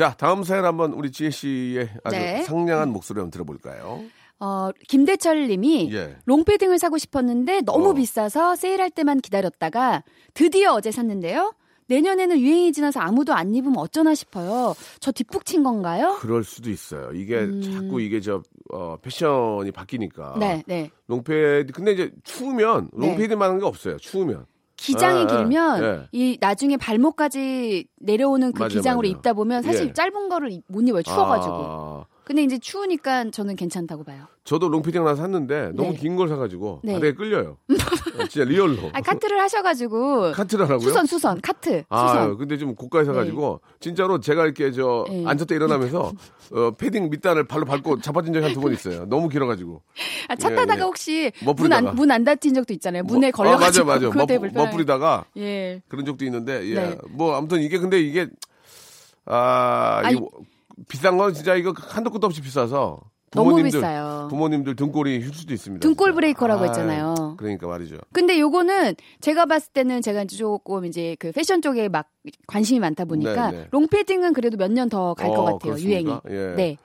자, 0.00 0.14
다음 0.16 0.44
사연 0.44 0.64
한번 0.64 0.94
우리 0.94 1.12
지혜 1.12 1.28
씨의 1.28 1.90
아주 2.04 2.16
네. 2.16 2.42
상냥한 2.44 2.88
목소리 2.88 3.18
한번 3.18 3.30
들어볼까요? 3.30 4.02
어, 4.38 4.70
김대철 4.88 5.48
님이 5.48 5.92
예. 5.92 6.16
롱패딩을 6.24 6.78
사고 6.78 6.96
싶었는데 6.96 7.60
너무 7.66 7.90
어. 7.90 7.92
비싸서 7.92 8.56
세일할 8.56 8.88
때만 8.88 9.20
기다렸다가 9.20 10.02
드디어 10.32 10.72
어제 10.72 10.90
샀는데요. 10.90 11.52
내년에는 11.88 12.40
유행이 12.40 12.72
지나서 12.72 13.00
아무도 13.00 13.34
안 13.34 13.54
입으면 13.54 13.76
어쩌나 13.76 14.14
싶어요. 14.14 14.74
저 15.00 15.12
뒷북 15.12 15.44
친 15.44 15.62
건가요? 15.62 16.16
그럴 16.20 16.44
수도 16.44 16.70
있어요. 16.70 17.12
이게 17.12 17.60
자꾸 17.60 18.00
이게 18.00 18.22
저 18.22 18.42
어, 18.72 18.96
패션이 19.02 19.70
바뀌니까. 19.70 20.32
음. 20.36 20.40
네, 20.40 20.62
네. 20.66 20.90
롱패드 21.08 21.74
근데 21.74 21.92
이제 21.92 22.10
추우면 22.24 22.88
네. 22.94 23.06
롱패드만한 23.06 23.58
게 23.58 23.66
없어요. 23.66 23.98
추우면. 23.98 24.46
기장이 24.80 25.22
아, 25.24 25.26
길면 25.26 25.82
예. 25.84 26.08
이 26.12 26.38
나중에 26.40 26.76
발목까지 26.78 27.86
내려오는 28.00 28.52
그 28.52 28.62
맞아, 28.62 28.72
기장으로 28.74 29.06
맞아. 29.08 29.18
입다 29.18 29.32
보면 29.34 29.62
사실 29.62 29.88
예. 29.88 29.92
짧은 29.92 30.28
거를 30.30 30.50
입- 30.52 30.64
못 30.68 30.80
입어요. 30.88 31.02
추워가지고. 31.02 31.54
아, 31.54 32.04
근데 32.30 32.44
이제 32.44 32.58
추우니까 32.60 33.32
저는 33.32 33.56
괜찮다고 33.56 34.04
봐요. 34.04 34.26
저도 34.44 34.68
롱패딩 34.68 35.00
하나 35.04 35.16
샀는데 35.16 35.72
너무 35.74 35.90
네. 35.90 35.96
긴걸 35.96 36.28
사가지고 36.28 36.78
네. 36.84 36.92
바닥에 36.92 37.12
끌려요. 37.14 37.56
어, 38.20 38.28
진짜 38.28 38.44
리얼로. 38.48 38.90
아, 38.92 39.00
커트를 39.00 39.40
하셔가지고. 39.40 40.30
커트를 40.30 40.64
하라고요? 40.66 40.86
수선, 40.86 41.06
수선, 41.06 41.40
커트. 41.40 41.82
아, 41.88 42.06
수선. 42.06 42.38
근데 42.38 42.56
좀 42.56 42.76
고가에 42.76 43.04
사가지고 43.04 43.60
진짜로 43.80 44.20
제가 44.20 44.44
이렇게 44.44 44.70
저 44.70 45.04
네. 45.08 45.24
앉았다 45.26 45.56
일어나면서 45.56 46.12
어, 46.52 46.70
패딩 46.78 47.10
밑단을 47.10 47.48
발로 47.48 47.64
밟고 47.64 48.00
자빠진 48.00 48.32
적이 48.32 48.44
한 48.44 48.54
두 48.54 48.60
번 48.60 48.72
있어요. 48.74 49.06
너무 49.06 49.28
길어가지고. 49.28 49.82
아, 50.28 50.36
차 50.36 50.52
예, 50.52 50.54
타다가 50.54 50.78
예. 50.78 50.84
혹시 50.84 51.32
문. 51.56 51.72
안, 51.72 51.96
문 51.96 52.12
안 52.12 52.22
닫힌 52.22 52.54
적도 52.54 52.72
있잖아요. 52.74 53.02
문에 53.02 53.32
뭐- 53.32 53.44
걸려가지고. 53.44 53.90
아, 53.90 53.94
맞아, 53.94 54.08
맞아. 54.08 54.16
멋. 54.38 54.52
멋부리다가 54.54 55.24
예. 55.36 55.82
그런 55.88 56.04
적도 56.04 56.24
있는데 56.24 56.64
예. 56.70 56.74
네. 56.74 56.98
뭐 57.10 57.34
아무튼 57.34 57.60
이게 57.60 57.76
근데 57.78 58.00
이게 58.00 58.28
아 59.26 60.00
아니- 60.04 60.16
이거 60.16 60.28
비싼 60.88 61.16
건 61.18 61.34
진짜 61.34 61.54
이거 61.54 61.72
한도 61.76 62.10
끝도 62.10 62.26
없이 62.26 62.40
비싸서 62.40 63.00
너무 63.32 63.50
부모님들 63.50 63.78
비싸요. 63.80 64.26
부모님들 64.28 64.74
등골이 64.76 65.20
휠 65.20 65.32
수도 65.32 65.54
있습니다. 65.54 65.86
등골. 65.86 66.14
브레이커라고 66.14 66.62
아, 66.62 66.66
했잖아요. 66.66 67.36
그러니까 67.38 67.68
말이죠. 67.68 67.96
근데 68.12 68.40
요거는 68.40 68.96
제가 69.20 69.46
봤을 69.46 69.72
때는 69.72 70.02
제가 70.02 70.24
조금 70.24 70.84
이제 70.84 71.16
그 71.20 71.30
패션 71.30 71.62
쪽에 71.62 71.88
막 71.88 72.08
관심이 72.48 72.80
많다 72.80 73.04
보니까 73.04 73.50
네, 73.52 73.58
네. 73.58 73.68
롱패딩은 73.70 74.32
그래도 74.32 74.56
몇 74.56 74.72
년 74.72 74.88
더 74.88 75.14
갈것 75.14 75.38
어, 75.38 75.44
같아요. 75.44 75.78
유행이. 75.78 76.04
그렇습니까? 76.04 76.22
예. 76.30 76.54
네. 76.56 76.76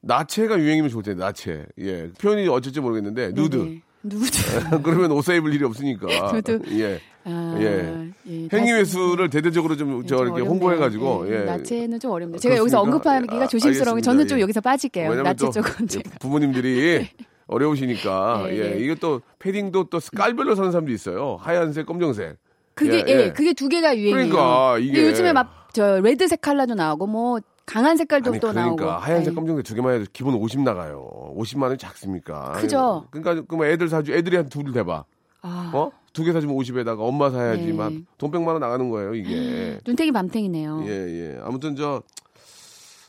나체가 0.00 0.58
유행이면 0.58 0.88
좋을 0.90 1.02
텐데 1.02 1.22
나체. 1.22 1.66
예. 1.78 2.10
표현이 2.12 2.48
어쩔지 2.48 2.80
모르겠는데 2.80 3.32
누드. 3.32 3.56
네 3.56 3.82
네. 4.02 4.16
누드. 4.16 4.80
그러면 4.82 5.12
옷 5.12 5.28
입을 5.28 5.54
일이 5.54 5.64
없으니까. 5.64 6.32
누드. 6.32 6.60
예. 6.80 7.00
아, 7.24 7.56
예. 7.60 8.10
예. 8.28 8.48
행위회수를 8.52 9.30
대대적으로 9.30 9.76
좀저좀 9.76 9.98
이렇게 10.00 10.14
어렵네요. 10.14 10.44
홍보해 10.50 10.76
가지고 10.76 11.24
예, 11.28 11.40
예. 11.40 11.44
나체는 11.44 12.00
좀 12.00 12.10
어렵네요. 12.10 12.38
제가 12.38 12.56
여기서 12.56 12.82
그렇습니까? 12.82 13.10
언급하기가 13.12 13.44
아, 13.44 13.48
조심스러운 13.48 13.96
게. 13.98 14.02
저는 14.02 14.26
좀 14.26 14.38
예. 14.38 14.42
여기서 14.42 14.60
빠질게요. 14.60 15.22
나체 15.22 15.46
또 15.46 15.50
쪽은 15.52 15.70
예, 15.82 15.86
제가. 15.86 16.10
부모님들이 16.20 17.08
어려우시니까 17.46 18.46
네, 18.48 18.56
예 18.56 18.62
네. 18.70 18.78
이게 18.80 18.94
또 18.96 19.20
패딩도 19.38 19.84
또 19.90 20.00
깔별로 20.16 20.54
사는 20.54 20.70
사람도 20.70 20.90
있어요 20.92 21.36
하얀색 21.40 21.86
검정색 21.86 22.36
그게 22.74 22.98
예, 22.98 23.04
예, 23.06 23.20
예. 23.26 23.32
그게 23.32 23.52
두 23.52 23.68
개가 23.68 23.96
유행이에요. 23.96 24.14
그러니까 24.32 24.78
이게- 24.78 25.06
요즘에 25.06 25.32
막 25.32 25.62
저 25.74 26.00
레드색 26.00 26.42
컬러도 26.42 26.74
나오고 26.74 27.06
뭐 27.06 27.38
강한 27.72 27.96
색깔도 27.96 28.30
아니 28.30 28.40
또 28.40 28.48
그러니까 28.50 28.84
나오고. 28.84 29.00
하얀색 29.02 29.32
예. 29.32 29.34
검정색 29.34 29.64
두 29.64 29.74
개만 29.74 29.94
해도 29.94 30.04
기본 30.12 30.34
50 30.34 30.60
나가요 30.60 31.32
50만 31.36 31.62
원이 31.64 31.78
작습니까 31.78 32.52
그죠. 32.52 33.06
그러니까 33.10 33.44
그럼 33.46 33.64
애들 33.64 33.88
사주 33.88 34.12
애들이 34.12 34.36
한 34.36 34.48
둘을 34.48 34.72
대봐 34.72 35.04
아, 35.42 35.70
어 35.74 35.90
두 36.12 36.24
개 36.24 36.32
사주면 36.32 36.54
50에다가 36.56 36.98
엄마 37.00 37.30
사야지 37.30 37.64
네. 37.64 37.72
막돈 37.72 38.30
100만 38.30 38.48
원 38.48 38.60
나가는 38.60 38.90
거예요 38.90 39.14
이게 39.14 39.78
눈탱이 39.86 40.12
밤탱이네요. 40.12 40.82
예, 40.86 40.90
예. 40.90 41.40
아무튼 41.42 41.74
저, 41.74 42.02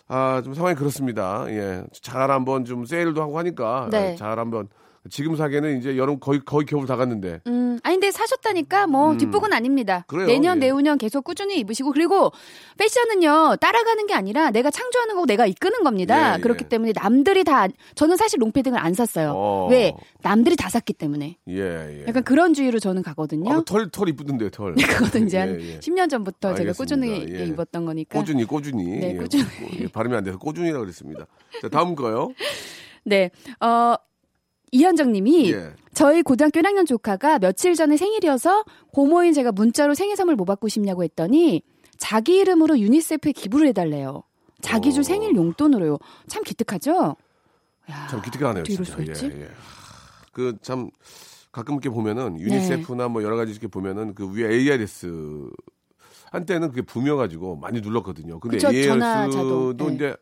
아, 0.08 0.42
좀 0.42 0.54
상황이 0.54 0.74
그렇습니다. 0.76 1.46
예. 1.50 1.84
잘 1.92 2.32
한번 2.32 2.64
좀 2.64 2.86
세일도 2.86 3.22
하고 3.22 3.38
하니까. 3.40 3.90
네. 3.92 4.14
아, 4.14 4.16
잘 4.16 4.40
한번. 4.40 4.70
지금 5.10 5.36
사기에는 5.36 5.80
이제 5.80 5.98
여름 5.98 6.20
거의, 6.20 6.40
거의 6.46 6.66
겨울 6.66 6.88
다 6.88 6.96
갔는데. 6.96 7.42
음, 7.48 7.78
아니 7.84 7.96
근데 7.96 8.12
사셨다니까 8.12 8.88
뭐 8.88 9.18
뒷북은 9.18 9.52
아닙니다. 9.52 10.06
그래요, 10.08 10.28
내년 10.28 10.58
예. 10.58 10.68
내후년 10.68 10.98
계속 10.98 11.24
꾸준히 11.24 11.60
입으시고 11.60 11.92
그리고 11.92 12.32
패션은요 12.78 13.58
따라가는 13.60 14.08
게 14.08 14.14
아니라 14.14 14.52
내가 14.52 14.72
창조하는 14.72 15.16
거고 15.16 15.26
내가 15.26 15.46
이끄는 15.46 15.84
겁니다. 15.84 16.38
예, 16.38 16.42
그렇기 16.42 16.64
예. 16.66 16.70
때문에 16.70 16.94
남들이 16.96 17.44
다 17.44 17.68
저는 17.96 18.16
사실 18.16 18.40
롱패딩을 18.42 18.80
안 18.80 18.94
샀어요. 18.94 19.34
어. 19.36 19.68
왜 19.70 19.94
남들이 20.22 20.56
다 20.56 20.70
샀기 20.70 20.94
때문에 20.94 21.38
예, 21.50 21.60
예. 21.60 22.06
약간 22.08 22.24
그런 22.24 22.54
주의로 22.54 22.80
저는 22.80 23.02
가거든요. 23.04 23.52
아, 23.52 23.62
털, 23.66 23.90
털 23.90 24.08
이쁘던데요, 24.08 24.50
털. 24.52 24.74
그거는 24.76 25.28
이제 25.28 25.38
한 25.38 25.60
예, 25.60 25.74
예. 25.74 25.80
10년 25.80 26.10
전부터 26.10 26.56
제가 26.56 26.72
꾸준히 26.74 27.12
알겠습니다. 27.12 27.40
예. 27.40 27.46
입었던 27.48 27.86
거니까. 27.86 28.20
꼬준이, 28.20 28.46
꼬준이. 28.46 28.84
네, 29.00 29.14
예, 29.16 29.18
꾸준히. 29.18 29.44
예, 29.82 29.88
발음이 29.88 30.16
안 30.16 30.24
돼서 30.24 30.38
꼬준이라고 30.38 30.80
그랬습니다. 30.80 31.26
자, 31.62 31.70
다음 31.70 31.96
거요. 31.96 32.30
네. 33.06 33.32
어, 33.60 33.96
이현정 34.74 35.12
님이 35.12 35.54
예. 35.54 35.72
저희 35.94 36.24
고등학교 36.24 36.60
1학년 36.60 36.88
조카가 36.88 37.38
며칠 37.38 37.76
전에 37.76 37.96
생일이어서 37.96 38.66
고모인 38.92 39.32
제가 39.34 39.52
문자로 39.52 39.94
생일 39.94 40.16
선물 40.16 40.36
뭐 40.36 40.46
받고 40.46 40.68
싶냐고 40.68 41.04
했더니 41.04 41.62
자기 41.98 42.38
이름으로 42.38 42.80
유니세프에 42.80 43.34
기부를 43.34 43.68
해달래요. 43.68 44.24
자기 44.62 44.92
줄 44.92 45.02
어. 45.02 45.04
생일 45.04 45.36
용돈으로요. 45.36 46.00
참 46.28 46.44
기특하죠? 46.44 47.16
야, 47.92 48.08
참 48.10 48.22
기특하네요, 48.24 48.64
이럴 48.68 48.86
진짜. 48.86 49.04
있지? 49.04 49.26
예, 49.28 49.42
예. 49.42 49.48
그참 50.32 50.90
가끔 51.52 51.76
이렇게 51.76 51.90
보면은 51.90 52.34
네. 52.34 52.42
유니세프나 52.42 53.10
뭐 53.10 53.22
여러 53.22 53.36
가지 53.36 53.52
이렇게 53.52 53.68
보면은 53.68 54.16
그 54.16 54.34
위에 54.34 54.52
ARS 54.56 55.52
한때는 56.32 56.70
그게 56.70 56.82
붐이어가지고 56.82 57.58
많이 57.58 57.80
눌렀거든요. 57.80 58.40
근데 58.40 58.58
그쵸, 58.58 58.72
전화 58.72 59.26
ARS도 59.26 59.78
자동. 59.78 59.90
네. 59.90 59.94
이제 59.96 60.16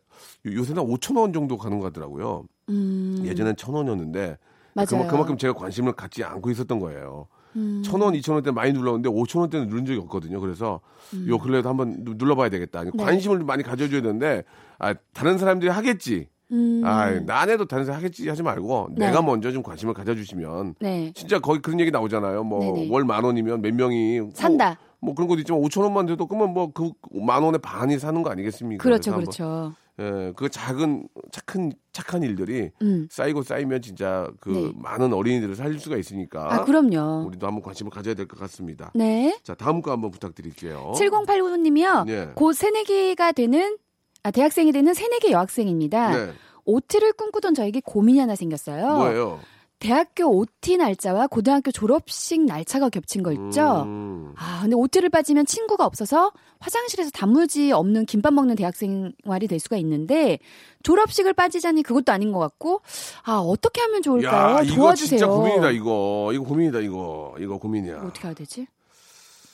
요새는 0.46 0.84
5천 0.84 1.18
원 1.18 1.32
정도 1.32 1.58
가는 1.58 1.80
것 1.80 1.86
같더라고요. 1.86 2.44
음, 2.72 3.24
예전엔 3.26 3.56
천 3.58 3.74
원이었는데 3.76 4.38
맞아요. 4.74 4.88
그만, 4.88 5.08
그만큼 5.08 5.38
제가 5.38 5.54
관심을 5.54 5.94
갖지 5.94 6.24
않고 6.24 6.50
있었던 6.52 6.80
거예요. 6.80 7.28
음. 7.58 7.82
천 7.84 8.00
원, 8.02 8.16
이천 8.16 8.36
원대 8.36 8.50
많이 8.52 8.72
눌렀는데 8.72 9.10
오천 9.10 9.42
원대는 9.42 9.68
누른 9.68 9.86
적이 9.86 10.00
없거든요. 10.00 10.40
그래서 10.40 10.80
요 11.28 11.38
근래에도 11.38 11.68
한번 11.68 12.04
누- 12.06 12.14
눌러봐야 12.18 12.50
되겠다. 12.50 12.84
음. 12.84 12.92
네. 12.96 13.04
관심을 13.04 13.40
많이 13.40 13.62
가져줘야 13.64 14.02
되는데 14.02 14.44
아, 14.80 14.94
다른 15.14 15.38
사람들이 15.38 15.70
하겠지. 15.70 16.30
음, 16.54 16.82
아, 16.86 17.10
나네도 17.12 17.66
다른 17.66 17.86
사람 17.86 17.98
하겠지 18.00 18.28
하지 18.30 18.44
말고 18.44 18.90
네. 18.98 19.08
내가 19.08 19.22
먼저 19.22 19.52
좀 19.52 19.64
관심을 19.64 19.94
가져주시면 19.94 20.76
네. 20.80 21.12
진짜 21.16 21.40
거의 21.40 21.62
그런 21.62 21.80
얘기 21.80 21.92
나오잖아요. 21.92 22.44
뭐. 22.44 22.88
월 22.90 23.04
만 23.06 23.24
원이면 23.24 23.62
몇 23.62 23.74
명이 23.74 24.20
후- 24.20 24.30
산다. 24.34 24.78
뭐 25.02 25.14
그런 25.16 25.28
것도 25.28 25.40
있지만 25.40 25.62
5천 25.62 25.82
원만 25.82 26.06
돼도 26.06 26.28
그러면 26.28 26.54
뭐 26.54 26.72
그 26.72 26.92
만 27.14 27.42
원의 27.44 27.60
반이 27.62 28.00
사는 28.00 28.22
거 28.24 28.30
아니겠습니까? 28.30 28.82
그렇죠, 28.84 29.14
그렇죠. 29.16 29.74
예, 30.02 30.34
그 30.36 30.50
작은 30.50 31.08
착한 31.32 31.72
착한 31.94 32.24
일들이 32.24 32.72
음. 32.82 33.08
쌓이고 33.12 33.44
쌓이면 33.44 33.82
진짜 33.82 34.28
그 34.40 34.50
네. 34.50 34.72
많은 34.76 35.14
어린이들을 35.14 35.56
살릴 35.56 35.80
수가 35.80 35.98
있으니까 35.98 36.52
아, 36.54 36.64
그럼요. 36.66 37.26
우리도 37.28 37.46
한번 37.46 37.62
관심을 37.62 37.92
가져야 37.92 38.16
될 38.16 38.28
것 38.28 38.40
같습니다. 38.40 38.92
네. 38.96 39.38
자, 39.44 39.54
다음 39.56 39.82
거 39.82 39.92
한번 39.92 40.10
부탁드릴게요. 40.12 40.94
7089 40.96 41.58
님이요. 41.58 42.06
예. 42.08 42.30
곧 42.36 42.54
새내기가 42.54 43.34
되는 43.34 43.78
아 44.24 44.32
대학생이 44.32 44.72
되는 44.72 44.94
새내기 44.94 45.32
여학생입니다. 45.32 46.16
네. 46.16 46.34
OT를 46.66 47.14
꿈꾸던 47.14 47.54
저에게 47.56 47.82
고민이 47.84 48.20
하나 48.20 48.36
생겼어요. 48.36 48.96
뭐예요? 48.96 49.40
대학교 49.82 50.26
OT 50.28 50.78
날짜와 50.78 51.26
고등학교 51.26 51.72
졸업식 51.72 52.42
날짜가 52.46 52.90
겹친 52.90 53.24
거 53.24 53.32
있죠. 53.32 53.82
음, 53.88 54.32
아, 54.38 54.60
근데 54.62 54.76
OT를 54.76 55.10
빠지면 55.10 55.48
친구가 55.48 55.86
없어서 55.88 56.32
화장실에서 56.60 57.10
단무지 57.10 57.72
없는 57.72 58.06
김밥 58.06 58.32
먹는 58.36 58.56
대학 58.56 58.76
생활이 58.76 59.48
될 59.48 59.60
수가 59.60 59.78
있는데 59.78 60.38
졸업식을 60.84 61.34
빠지자니 61.34 61.82
그것도 61.82 62.12
아닌 62.12 62.32
것 62.32 62.38
같고 62.38 62.82
아 63.24 63.38
어떻게 63.40 63.82
하면 63.82 64.04
좋을까요? 64.04 64.58
야, 64.58 64.62
이거 64.62 64.76
도와주세요. 64.76 65.18
진짜 65.18 65.28
고민이다 65.28 65.72
이거. 65.72 66.30
이거 66.32 66.44
고민이다 66.44 66.80
이거. 66.82 67.36
이거 67.40 67.58
고민이야. 67.58 68.02
어떻게 68.04 68.28
해야 68.28 68.36
되지? 68.36 68.68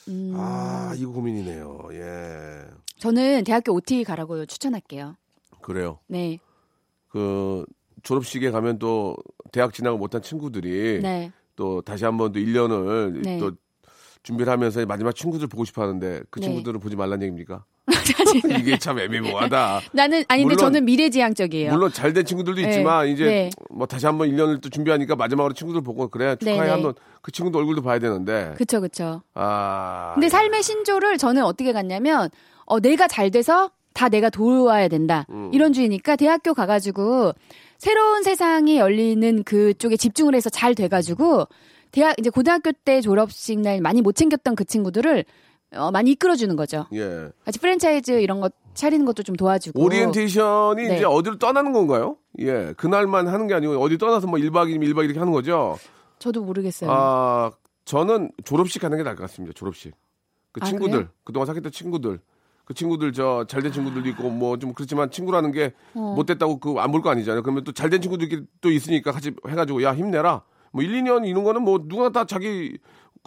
음, 0.08 0.34
아, 0.36 0.92
이거 0.94 1.10
고민이네요. 1.12 1.88
예. 1.92 2.64
저는 2.98 3.44
대학교 3.44 3.72
OT 3.72 4.04
가라고 4.04 4.44
추천할게요. 4.44 5.16
그래요. 5.62 6.00
네, 6.06 6.38
그 7.08 7.64
졸업식에 8.02 8.50
가면 8.50 8.78
또 8.78 9.16
대학 9.52 9.72
진학을 9.72 9.98
못한 9.98 10.22
친구들이 10.22 11.00
네. 11.02 11.32
또 11.56 11.82
다시 11.82 12.04
한번 12.04 12.32
또 12.32 12.38
1년을 12.40 13.22
네. 13.22 13.38
또 13.38 13.52
준비를 14.22 14.52
하면서 14.52 14.84
마지막 14.86 15.14
친구들 15.14 15.46
보고 15.46 15.64
싶어 15.64 15.82
하는데 15.82 16.22
그 16.30 16.40
네. 16.40 16.46
친구들을 16.46 16.80
보지 16.80 16.96
말라는 16.96 17.22
얘기입니까? 17.22 17.64
이게 18.60 18.76
참 18.78 18.98
애매모호하다. 18.98 19.80
나는 19.92 20.22
아니 20.28 20.42
근데 20.42 20.54
물론- 20.54 20.58
저는 20.58 20.84
미래지향적이에요. 20.84 21.72
물론 21.72 21.90
잘 21.90 22.12
된 22.12 22.24
친구들도 22.26 22.60
네. 22.60 22.68
있지만 22.68 23.08
이제 23.08 23.24
네. 23.24 23.50
뭐 23.70 23.86
다시 23.86 24.04
한번 24.04 24.28
1년을 24.28 24.60
또 24.60 24.68
준비하니까 24.68 25.16
마지막으로 25.16 25.54
친구들 25.54 25.80
보고 25.80 26.08
그래 26.08 26.36
축하해 26.36 26.58
네, 26.58 26.64
네. 26.64 26.70
한번 26.70 26.94
그 27.22 27.32
친구도 27.32 27.58
얼굴도 27.58 27.80
봐야 27.82 27.98
되는데 27.98 28.54
그쵸 28.58 28.80
그쵸. 28.82 29.22
아 29.34 30.12
근데 30.14 30.28
삶의 30.28 30.62
신조를 30.62 31.16
저는 31.16 31.44
어떻게 31.44 31.72
갔냐면 31.72 32.28
어 32.66 32.78
내가 32.80 33.08
잘 33.08 33.30
돼서 33.30 33.70
다 33.94 34.10
내가 34.10 34.28
도와야 34.28 34.88
된다 34.88 35.24
음. 35.30 35.50
이런 35.54 35.72
주의니까 35.72 36.16
대학교 36.16 36.52
가 36.52 36.66
가지고 36.66 37.32
새로운 37.78 38.24
세상이 38.24 38.76
열리는 38.76 39.44
그쪽에 39.44 39.96
집중을 39.96 40.34
해서 40.34 40.50
잘 40.50 40.74
돼가지고 40.74 41.46
대학 41.92 42.18
이제 42.18 42.28
고등학교 42.28 42.72
때 42.72 43.00
졸업식 43.00 43.60
날 43.60 43.80
많이 43.80 44.02
못 44.02 44.12
챙겼던 44.16 44.56
그 44.56 44.64
친구들을 44.64 45.24
어, 45.74 45.90
많이 45.90 46.10
이끌어주는 46.12 46.54
거죠. 46.56 46.86
예 46.92 47.28
같이 47.44 47.58
프랜차이즈 47.60 48.20
이런 48.20 48.40
거 48.40 48.50
차리는 48.74 49.04
것도 49.06 49.22
좀 49.22 49.36
도와주고. 49.36 49.80
오리엔테이션이 49.82 50.88
네. 50.88 50.96
이제 50.96 51.04
어디로 51.04 51.38
떠나는 51.38 51.72
건가요? 51.72 52.16
예 52.40 52.74
그날만 52.76 53.28
하는 53.28 53.46
게 53.46 53.54
아니고 53.54 53.78
어디 53.80 53.96
떠나서 53.96 54.26
뭐 54.26 54.38
1박 54.38 54.68
2일 54.74 54.80
1박 54.92 55.04
이렇게 55.04 55.18
하는 55.18 55.32
거죠. 55.32 55.78
저도 56.18 56.42
모르겠어요. 56.42 56.90
아 56.90 57.52
저는 57.84 58.32
졸업식 58.44 58.80
가는 58.82 58.96
게 58.96 59.04
나을 59.04 59.14
것 59.14 59.22
같습니다. 59.24 59.54
졸업식 59.54 59.94
그 60.52 60.60
아, 60.62 60.66
친구들 60.66 60.92
그래요? 60.92 61.08
그동안 61.22 61.46
사귀었던 61.46 61.70
친구들 61.70 62.18
그 62.68 62.74
친구들 62.74 63.14
저 63.14 63.46
잘된 63.48 63.72
친구들도 63.72 64.10
있고 64.10 64.28
뭐 64.28 64.58
좀 64.58 64.74
그렇지만 64.74 65.10
친구라는 65.10 65.52
게 65.52 65.72
어. 65.94 66.12
못됐다고 66.14 66.58
그 66.60 66.78
안 66.78 66.92
볼 66.92 67.00
거 67.00 67.08
아니잖아요. 67.08 67.42
그러면 67.42 67.64
또 67.64 67.72
잘된 67.72 68.02
친구들끼리 68.02 68.42
또 68.60 68.70
있으니까 68.70 69.10
같이 69.10 69.32
해가지고 69.48 69.82
야 69.82 69.94
힘내라. 69.94 70.42
뭐 70.72 70.82
1, 70.82 70.92
2년 71.02 71.26
이런 71.26 71.44
거는 71.44 71.62
뭐 71.62 71.78
누구나 71.82 72.10
다 72.10 72.26
자기 72.26 72.76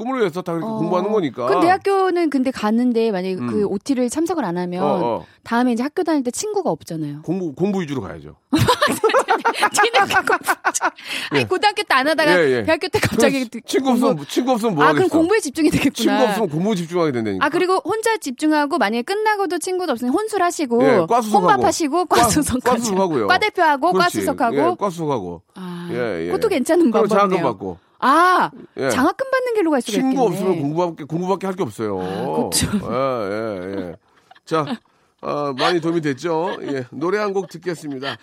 꿈을 0.01 0.19
위해서 0.21 0.41
다 0.41 0.53
그렇게 0.53 0.67
어. 0.67 0.75
공부하는 0.77 1.11
거니까. 1.11 1.47
그 1.47 1.59
대학교는 1.61 2.29
근데 2.29 2.51
가는데 2.51 3.11
만약에 3.11 3.35
음. 3.35 3.47
그 3.47 3.65
OT를 3.65 4.09
참석을 4.09 4.43
안 4.43 4.57
하면 4.57 4.83
어, 4.83 4.99
어. 5.03 5.25
다음에 5.43 5.73
이제 5.73 5.83
학교 5.83 6.03
다닐 6.03 6.23
때 6.23 6.31
친구가 6.31 6.69
없잖아요. 6.69 7.21
공부 7.23 7.53
공부 7.53 7.81
위주로 7.81 8.01
가야죠. 8.01 8.35
아니 11.31 11.47
고등학교 11.47 11.83
때 11.83 11.91
안 11.93 12.07
하다가 12.07 12.39
예, 12.41 12.51
예. 12.59 12.63
대학교 12.63 12.87
때 12.87 12.99
갑자기 12.99 13.45
그럼 13.47 13.61
친구 13.65 13.89
없으면 13.91 14.25
친구 14.27 14.51
없으면 14.53 14.75
뭐 14.75 14.85
아 14.85 14.87
하겠어. 14.89 15.07
그럼 15.07 15.19
공부에 15.19 15.39
집중이 15.39 15.69
되겠구나. 15.69 15.93
친구 15.93 16.23
없으면 16.23 16.49
공부 16.49 16.75
집중하게 16.75 17.11
된다니까. 17.11 17.45
아 17.45 17.49
그리고 17.49 17.75
혼자 17.83 18.17
집중하고 18.17 18.77
만약에 18.77 19.01
끝나고도 19.03 19.59
친구도 19.59 19.91
없으면 19.91 20.13
혼술하시고 20.13 20.83
예. 20.83 21.05
혼밥하시고 21.33 22.05
과수석 22.05 22.63
과- 22.63 22.71
과수석하고요. 22.71 23.27
과대표하고. 23.27 23.93
과수석하고 23.93 24.55
예, 24.55 24.75
과수석하고. 24.79 25.41
아, 25.55 25.89
예, 25.91 26.21
예. 26.21 26.25
그것도 26.27 26.47
괜찮은 26.47 26.91
방법이네요. 26.91 27.43
받고. 27.43 27.77
아 28.01 28.49
예. 28.77 28.89
장학금 28.89 29.29
받는 29.31 29.53
길로 29.53 29.71
갈 29.71 29.81
수가 29.81 29.93
친구 29.93 30.09
있겠네. 30.09 30.25
없으면 30.27 30.59
공부밖에 30.61 31.03
공부밖에 31.05 31.47
할 31.47 31.55
게 31.55 31.63
없어요. 31.63 31.99
아, 32.01 32.49
그쵸. 32.49 32.67
예, 32.91 33.31
예, 33.31 33.81
예. 33.89 33.95
자, 34.45 34.65
어, 35.21 35.53
많이 35.53 35.79
도움이 35.79 36.01
됐죠? 36.01 36.57
예, 36.63 36.85
노래 36.91 37.19
한 37.19 37.33
곡 37.33 37.47
듣겠습니다. 37.49 38.17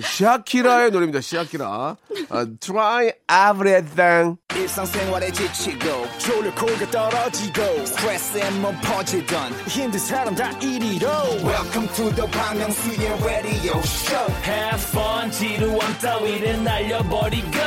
시아키라의 0.00 0.90
노래입니다. 0.90 1.20
시아키라. 1.20 1.96
아, 2.30 2.46
try 2.60 3.12
everything. 3.30 4.36
일상생활에 4.54 5.32
지치고, 5.32 6.06
졸려 6.18 6.54
코가 6.54 6.90
떨어지고, 6.90 7.86
스트레스에 7.86 8.50
몸 8.60 8.76
퍼지던, 8.82 9.52
힘든 9.68 9.98
사람 9.98 10.34
다 10.34 10.50
이리로. 10.58 11.08
welcome 11.42 11.88
to 11.94 12.10
the 12.14 12.26
Bang 12.30 12.58
Myung-soo's 12.58 13.24
radio 13.24 13.78
show 13.80 14.26
Have 14.44 14.82
fun 14.90 15.30
지루함 15.30 15.98
따위를 16.00 16.62
날려버리고 16.62 17.58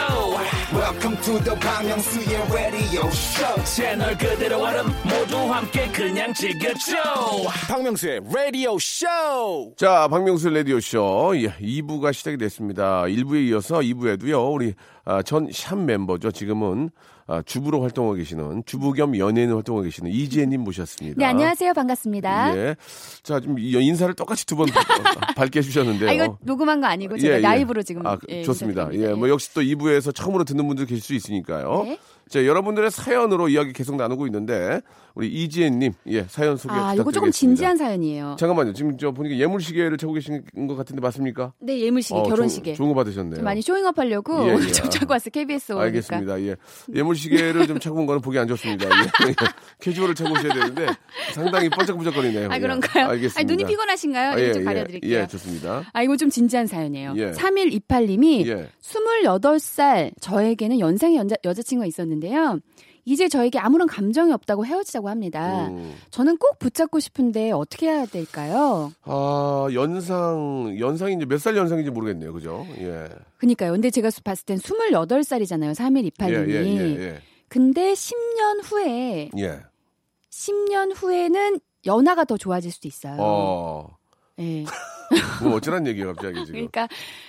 welcome 0.73 1.17
to 1.21 1.39
the 1.43 1.59
Bang 1.59 1.87
Myung-soo's 1.89 2.51
radio 2.51 3.07
show 3.09 3.63
채널 3.65 4.17
그대로 4.17 4.61
얼음 4.63 4.87
모두 5.03 5.37
함께 5.51 5.87
그냥 5.91 6.33
즐겨줘 6.33 6.95
박명수의 7.67 8.21
radio 8.29 8.75
show 8.79 9.73
자, 9.77 10.07
박명수 10.07 10.49
라디오 10.49 10.79
쇼. 10.79 11.33
예, 11.35 11.49
2부가 11.59 12.13
시작이 12.15 12.37
됐습니다. 12.37 13.03
1부에 13.03 13.47
이어서 13.49 13.79
2부에도요, 13.79 14.51
우리, 14.53 14.73
아, 15.03 15.21
전샵 15.21 15.77
멤버죠. 15.79 16.31
지금은, 16.31 16.89
아, 17.27 17.41
주부로 17.43 17.81
활동하고 17.81 18.15
계시는, 18.15 18.63
주부 18.65 18.93
겸 18.93 19.17
연예인 19.17 19.51
활동하고 19.51 19.83
계시는 19.83 20.11
이지혜님 20.11 20.61
모셨습니다. 20.61 21.17
네 21.19 21.25
안녕하세요 21.25 21.73
반갑습니다. 21.73 22.55
예. 22.57 22.75
자, 23.23 23.39
좀이 23.39 23.61
인사를 23.71 24.13
똑같이 24.15 24.45
두 24.45 24.55
번 24.55 24.67
밝게 25.35 25.59
해주셨는데요. 25.59 26.09
아 26.09 26.13
이거 26.13 26.37
녹음한 26.41 26.81
거 26.81 26.87
아니고 26.87 27.17
제가 27.17 27.39
라이브로 27.39 27.81
지금 27.83 28.05
아, 28.05 28.17
예, 28.29 28.43
좋습니다. 28.43 28.89
예, 28.93 29.09
뭐 29.13 29.27
역시 29.29 29.53
또 29.53 29.61
2부에서 29.61 30.13
처음으로 30.13 30.43
듣는 30.43 30.67
분들 30.67 30.85
계실 30.85 31.01
수 31.03 31.13
있으니까요. 31.13 31.83
네. 31.85 31.99
자, 32.29 32.45
여러분들의 32.45 32.89
사연으로 32.91 33.49
이야기 33.49 33.71
계속 33.73 33.95
나누고 33.95 34.25
있는데 34.27 34.81
우리 35.13 35.29
이지혜님, 35.29 35.93
예, 36.07 36.23
사연 36.23 36.57
소개 36.57 36.73
아 36.73 36.91
부탁드리겠습니다. 36.91 37.01
이거 37.01 37.11
조금 37.11 37.31
진지한 37.31 37.77
사연이에요. 37.77 38.35
잠깐만요. 38.37 38.73
지금 38.73 38.97
저 38.97 39.11
보니까 39.11 39.37
예물시계를 39.37 39.97
차고 39.97 40.13
계신 40.13 40.43
것 40.67 40.75
같은데 40.75 41.01
맞습니까? 41.01 41.53
네 41.61 41.79
예물시계 41.79 42.19
어, 42.19 42.23
결혼시계. 42.23 42.73
좋은, 42.73 42.75
좋은 42.75 42.89
거 42.89 42.95
받으셨네요. 42.95 43.43
많이 43.43 43.61
showing 43.61 43.89
up 43.89 43.97
하려고 43.97 44.45
예, 44.47 44.53
오늘 44.53 44.67
예. 44.67 44.71
좀 44.73 44.89
차고 44.89 45.13
왔어요. 45.13 45.31
KBS 45.31 45.71
오니까. 45.71 45.85
알겠습니다. 45.85 46.41
예. 46.41 46.55
예물시계를 46.93 47.67
좀 47.67 47.79
차고 47.79 47.97
온 47.99 48.05
거는 48.05 48.21
보기 48.21 48.37
안 48.37 48.47
좋습니다. 48.49 48.87
예. 48.87 49.33
캐주얼을 49.79 50.15
차고 50.15 50.33
오셔야 50.33 50.53
되는데 50.53 50.87
상당히 51.33 51.69
번쩍번쩍거리네요. 51.69 52.49
아 52.49 52.59
예. 52.59 52.65
알겠습니다. 52.65 53.09
알겠습니다. 53.09 53.39
아니, 53.39 53.45
눈이 53.47 53.65
피곤하신가요? 53.65 54.31
아, 54.31 54.37
이거 54.37 54.53
좀 54.53 54.65
가려드릴게요. 54.65 55.13
예, 55.17 55.27
좋습니다. 55.27 55.83
아, 55.93 56.01
이거 56.03 56.17
좀 56.17 56.29
진지한 56.29 56.67
사연이에요. 56.67 57.13
예. 57.17 57.31
3128님이 57.31 58.45
예. 58.47 58.69
28살 58.81 60.11
저에게는 60.19 60.79
연상의 60.79 61.17
여자, 61.17 61.35
여자친구가 61.43 61.85
있었는데 61.85 62.14
요. 62.23 62.59
이제 63.07 63.27
저에게 63.29 63.59
아무런 63.59 63.87
감정이 63.87 64.31
없다고 64.33 64.65
헤어지자고 64.65 65.09
합니다. 65.09 65.67
음. 65.67 65.95
저는 66.09 66.37
꼭 66.37 66.57
붙잡고 66.57 66.99
싶은데 66.99 67.51
어떻게 67.51 67.87
해야 67.87 68.05
될까요? 68.07 68.91
아, 69.03 69.67
연상, 69.73 70.75
연상인지 70.79 71.27
몇 71.27 71.37
살 71.37 71.55
연상인지 71.55 71.91
모르겠네요. 71.91 72.33
그죠? 72.33 72.65
예. 72.79 73.07
그니까요. 73.37 73.73
근데 73.73 73.91
제가 73.91 74.09
봤을 74.23 74.45
땐 74.45 74.57
28살이잖아요. 74.57 75.75
3128님이. 75.75 76.49
예, 76.49 76.65
예, 76.65 76.65
예, 76.65 76.99
예. 76.99 77.21
근데 77.47 77.93
10년 77.93 78.61
후에, 78.63 79.29
예. 79.37 79.59
10년 80.31 80.91
후에는 80.95 81.59
연하가 81.85 82.25
더 82.25 82.37
좋아질 82.37 82.71
수도 82.71 82.87
있어요. 82.87 83.17
어. 83.19 83.97
예. 84.39 84.65
뭐 85.43 85.57
어쩌란 85.57 85.85
얘기예요, 85.85 86.13
갑자기 86.15 86.39
지금. 86.39 86.53
그러니까 86.53 86.87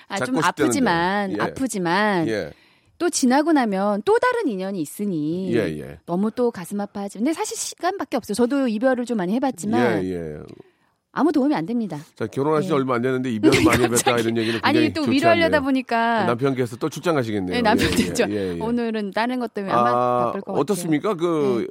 아, 0.09 0.18
좀. 0.20 0.38
아프지만 0.42 1.33
예. 1.33 1.42
아프지만 1.42 2.27
예. 2.29 2.51
또 2.98 3.11
지나고 3.11 3.52
나면 3.52 4.02
또 4.04 4.18
다른 4.18 4.48
인연이 4.48 4.80
있으니 4.80 5.54
예, 5.54 5.59
예. 5.78 5.98
너무 6.06 6.30
또 6.30 6.50
가슴 6.50 6.80
아파하지. 6.80 7.18
근데 7.18 7.32
사실 7.32 7.56
시간밖에 7.56 8.16
없어요. 8.16 8.35
저도 8.35 8.68
이별을 8.68 9.04
좀 9.04 9.18
많이 9.18 9.35
해봤지만 9.35 10.04
예, 10.04 10.09
예. 10.11 10.38
아무 11.18 11.33
도움이 11.33 11.55
안 11.55 11.64
됩니다. 11.64 11.98
자, 12.14 12.26
결혼하신 12.26 12.68
지 12.68 12.68
네. 12.68 12.74
얼마 12.79 12.96
안 12.96 13.00
됐는데 13.00 13.31
이별을 13.31 13.64
많이 13.64 13.85
해봤다 13.85 14.18
이런 14.18 14.37
얘기는 14.37 14.61
아니 14.62 14.92
또 14.92 15.00
위로하려다 15.05 15.46
않네요. 15.46 15.62
보니까 15.62 16.24
남편께서 16.26 16.76
또 16.76 16.90
출장 16.90 17.14
가시겠네요. 17.14 17.57
네, 17.57 17.62
남편 17.62 17.90
예, 17.90 17.96
됐죠. 17.96 18.26
예, 18.29 18.35
예, 18.35 18.57
예. 18.57 18.61
오늘은 18.61 19.12
다른 19.12 19.40
것 19.40 19.55
때문에 19.55 19.72
아마 19.72 19.88
아, 19.88 20.24
바쁠 20.26 20.42
것 20.42 20.52
같아요. 20.52 20.61
어떻습니까? 20.61 21.14
그 21.14 21.66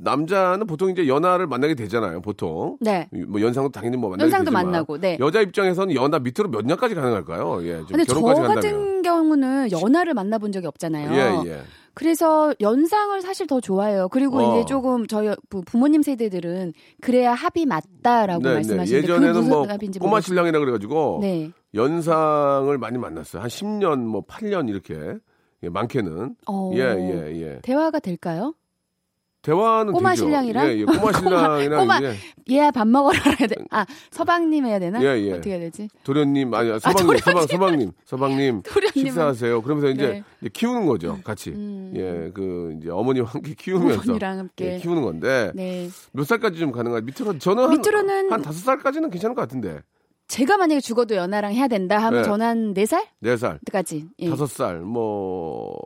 남자는 0.00 0.66
보통 0.66 0.90
이제 0.90 1.06
연하를 1.06 1.46
만나게 1.46 1.76
되잖아요. 1.76 2.22
보통. 2.22 2.76
네. 2.80 3.08
뭐 3.28 3.40
연상도 3.40 3.70
당연히 3.70 3.96
뭐 3.96 4.10
만나게 4.10 4.24
연상도 4.24 4.46
되지만 4.46 4.64
만나고, 4.66 4.98
네. 4.98 5.16
여자 5.20 5.40
입장에서는 5.40 5.94
연하 5.94 6.18
밑으로 6.18 6.50
몇 6.50 6.66
년까지 6.66 6.96
가능할까요? 6.96 7.64
예. 7.64 7.76
좀 7.78 7.86
근데 7.86 8.04
저 8.04 8.14
결혼까지 8.14 8.40
간다면. 8.40 8.56
같은 8.56 9.02
경우는 9.02 9.70
연하를 9.70 10.14
만나본 10.14 10.50
적이 10.50 10.66
없잖아요. 10.66 11.44
예, 11.46 11.50
예. 11.52 11.62
그래서 11.94 12.54
연상을 12.60 13.20
사실 13.20 13.46
더 13.46 13.60
좋아해요. 13.60 14.08
그리고 14.08 14.38
어. 14.38 14.56
이제 14.58 14.64
조금 14.66 15.06
저희 15.06 15.34
부- 15.50 15.62
부모님 15.62 16.02
세대들은 16.02 16.72
그래야 17.00 17.32
합이 17.34 17.66
맞다라고 17.66 18.42
말씀하시는데 18.42 19.02
예전에는 19.04 19.32
그 19.34 19.38
무슨 19.38 19.50
뭐 19.50 19.66
합인지 19.68 19.98
꼬마. 19.98 20.20
신랑이라 20.20 20.58
그래가지고 20.58 21.18
네. 21.20 21.50
연상을 21.74 22.76
많이 22.78 22.98
만났어요. 22.98 23.42
한 23.42 23.48
10년, 23.48 23.98
뭐 24.00 24.24
8년 24.24 24.68
이렇게 24.68 25.16
예, 25.64 25.68
많게는 25.68 26.34
어. 26.48 26.70
예, 26.74 26.78
예, 26.80 27.40
예. 27.40 27.58
대화가 27.62 28.00
될까요? 28.00 28.54
대화는 29.42 29.92
꼬마 29.92 30.10
되죠. 30.10 30.24
신랑이랑? 30.24 30.68
예, 30.68 30.78
예. 30.78 30.84
꼬마 30.84 31.12
신랑이랑 31.12 31.78
꼬마- 31.80 31.98
이제 31.98 32.16
얘야 32.50 32.70
밥 32.70 32.86
먹으러 32.86 33.18
가야 33.20 33.48
돼. 33.48 33.56
아 33.70 33.84
서방님 34.10 34.64
해야 34.66 34.78
되나? 34.78 35.02
예, 35.02 35.20
예. 35.20 35.32
어떻게 35.32 35.50
해야 35.50 35.58
되지? 35.58 35.88
도련님 36.04 36.54
아니 36.54 36.78
서방님 36.78 37.18
서방 37.18 37.46
서방님 37.48 37.92
서방님 38.04 38.62
도련님은- 38.64 38.92
식사하세요. 39.06 39.62
그러면서 39.62 39.88
이제, 39.90 40.22
네. 40.40 40.48
키우는 40.48 40.86
거죠, 40.86 41.18
같이. 41.24 41.50
음. 41.50 41.92
예, 41.96 42.30
그 42.32 42.76
이제 42.80 42.90
어머니와 42.90 43.26
함께 43.28 43.54
키우면서 43.58 44.02
어머니랑 44.02 44.38
함께. 44.38 44.74
예, 44.74 44.78
키우는 44.78 45.02
건데 45.02 45.50
네. 45.54 45.88
몇 46.12 46.24
살까지 46.24 46.58
좀 46.58 46.70
가능한? 46.72 47.04
밑으로 47.04 47.38
저는 47.38 47.64
한, 47.64 47.80
밑으로는- 47.80 48.30
한 48.30 48.42
다섯 48.42 48.58
살까지는 48.60 49.10
괜찮을 49.10 49.34
것 49.34 49.42
같은데 49.42 49.80
제가 50.28 50.56
만약에 50.56 50.80
죽어도 50.80 51.14
연하랑 51.16 51.52
해야 51.52 51.68
된다 51.68 51.98
하면 51.98 52.22
네. 52.22 52.24
저는 52.28 52.46
한 52.46 52.74
4살? 52.74 53.04
네 53.20 53.36
살, 53.36 53.58
까지. 53.70 54.06
예. 54.20 54.30
다섯 54.30 54.46
살, 54.46 54.78
뭐 54.80 55.78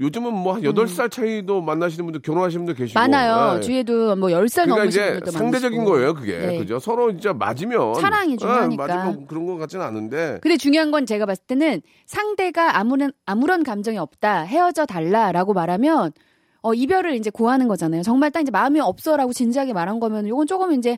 요즘은 0.00 0.32
뭐한 0.32 0.64
여덟 0.64 0.88
살 0.88 1.08
차이도 1.08 1.60
만나시는 1.62 2.04
분들 2.06 2.22
결혼하시는 2.22 2.64
분들 2.64 2.82
계시고 2.84 2.98
음. 2.98 3.02
많아요. 3.02 3.56
예. 3.56 3.60
주위에도 3.60 4.16
뭐 4.16 4.28
10살 4.28 4.64
그러니까 4.64 4.76
넘으신 4.76 4.88
이제 4.88 5.06
분들도 5.12 5.30
상대적인 5.30 5.78
많으시고. 5.78 5.92
거예요, 5.96 6.14
그게. 6.14 6.38
네. 6.38 6.58
그죠? 6.58 6.78
서로 6.78 7.10
진짜 7.12 7.32
맞으면. 7.32 7.94
사랑이 7.94 8.32
예, 8.32 8.36
중요하니까. 8.36 8.86
맞으면 8.86 9.26
그런 9.26 9.46
것 9.46 9.56
같지는 9.56 9.84
않은데. 9.84 10.38
근데 10.42 10.56
중요한 10.56 10.90
건 10.90 11.06
제가 11.06 11.26
봤을 11.26 11.44
때는 11.46 11.82
상대가 12.06 12.78
아무런 12.78 13.12
아무런 13.26 13.62
감정이 13.62 13.98
없다 13.98 14.42
헤어져 14.42 14.86
달라라고 14.86 15.52
말하면 15.52 16.12
어 16.62 16.74
이별을 16.74 17.14
이제 17.14 17.30
고하는 17.30 17.68
거잖아요. 17.68 18.02
정말 18.02 18.30
딱 18.30 18.40
이제 18.40 18.50
마음이 18.50 18.80
없어라고 18.80 19.32
진지하게 19.32 19.72
말한 19.74 20.00
거면 20.00 20.26
이건 20.26 20.46
조금 20.46 20.72
이제 20.72 20.96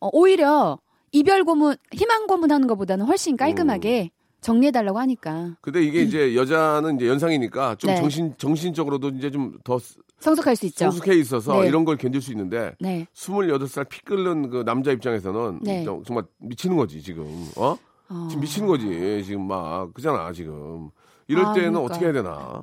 어, 0.00 0.08
오히려 0.12 0.78
이별 1.12 1.44
고문 1.44 1.76
희망 1.92 2.26
고문하는 2.26 2.66
것보다는 2.66 3.06
훨씬 3.06 3.36
깔끔하게 3.36 4.10
정리해 4.44 4.70
달라고 4.70 4.98
하니까 4.98 5.56
근데 5.62 5.82
이게 5.82 6.02
이제 6.02 6.36
여자는 6.36 6.96
이제 6.96 7.08
연상이니까 7.08 7.76
좀 7.76 7.88
네. 7.90 7.96
정신, 7.96 8.34
정신적으로도 8.36 9.08
이제 9.10 9.30
좀 9.30 9.58
더 9.64 9.78
성숙할 10.20 10.56
수 10.56 10.66
있죠. 10.66 10.84
성숙해 10.86 11.14
있어서 11.16 11.60
네. 11.62 11.68
이런 11.68 11.84
걸 11.84 11.96
견딜 11.96 12.20
수 12.22 12.30
있는데. 12.32 12.72
네. 12.80 13.06
28살 13.14 13.88
피 13.88 14.02
끓는 14.02 14.48
그 14.50 14.64
남자 14.64 14.90
입장에서는 14.92 15.60
네. 15.62 15.84
정- 15.84 16.02
정말 16.02 16.24
미치는 16.38 16.76
거지, 16.76 17.02
지금. 17.02 17.24
어? 17.56 17.76
어. 18.08 18.28
지금 18.30 18.40
미치는 18.40 18.66
거지, 18.68 19.22
지금 19.24 19.46
막. 19.46 19.92
그잖아, 19.92 20.32
지금. 20.32 20.88
이럴 21.28 21.44
아, 21.46 21.52
때는 21.52 21.72
그러니까. 21.72 21.80
어떻게 21.94 22.04
해야 22.06 22.12
되나. 22.14 22.62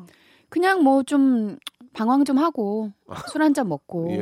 그냥 0.50 0.84
뭐 0.84 1.04
좀 1.04 1.58
방황 1.94 2.24
좀 2.26 2.38
하고 2.38 2.92
술 3.32 3.42
한 3.42 3.54
잔 3.54 3.68
먹고 3.68 4.08
예, 4.12 4.16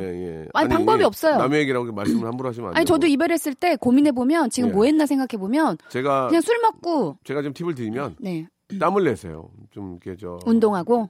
예. 0.44 0.48
아니, 0.54 0.70
방법이 0.70 1.04
없어요. 1.04 1.38
남의 1.38 1.62
얘기라고 1.62 1.92
말씀을 1.92 2.28
함부로 2.28 2.50
하시면 2.50 2.70
안 2.70 2.74
돼요. 2.74 2.78
아니 2.80 2.86
저도 2.86 3.08
이별했을 3.08 3.54
때 3.54 3.76
고민해 3.76 4.12
보면 4.14 4.50
지금 4.50 4.70
예. 4.70 4.74
뭐 4.74 4.86
했나 4.86 5.06
생각해 5.06 5.40
보면 5.40 5.78
제가, 5.90 6.28
그냥 6.28 6.42
술 6.42 6.60
먹고 6.62 7.18
제가 7.24 7.42
좀 7.44 7.54
팁을 7.54 7.76
드리면 7.76 8.16
네 8.20 8.48
땀을 8.80 9.04
내세요. 9.04 9.50
좀 9.72 10.00
이렇게 10.04 10.18
저. 10.20 10.40
운동하고 10.46 11.10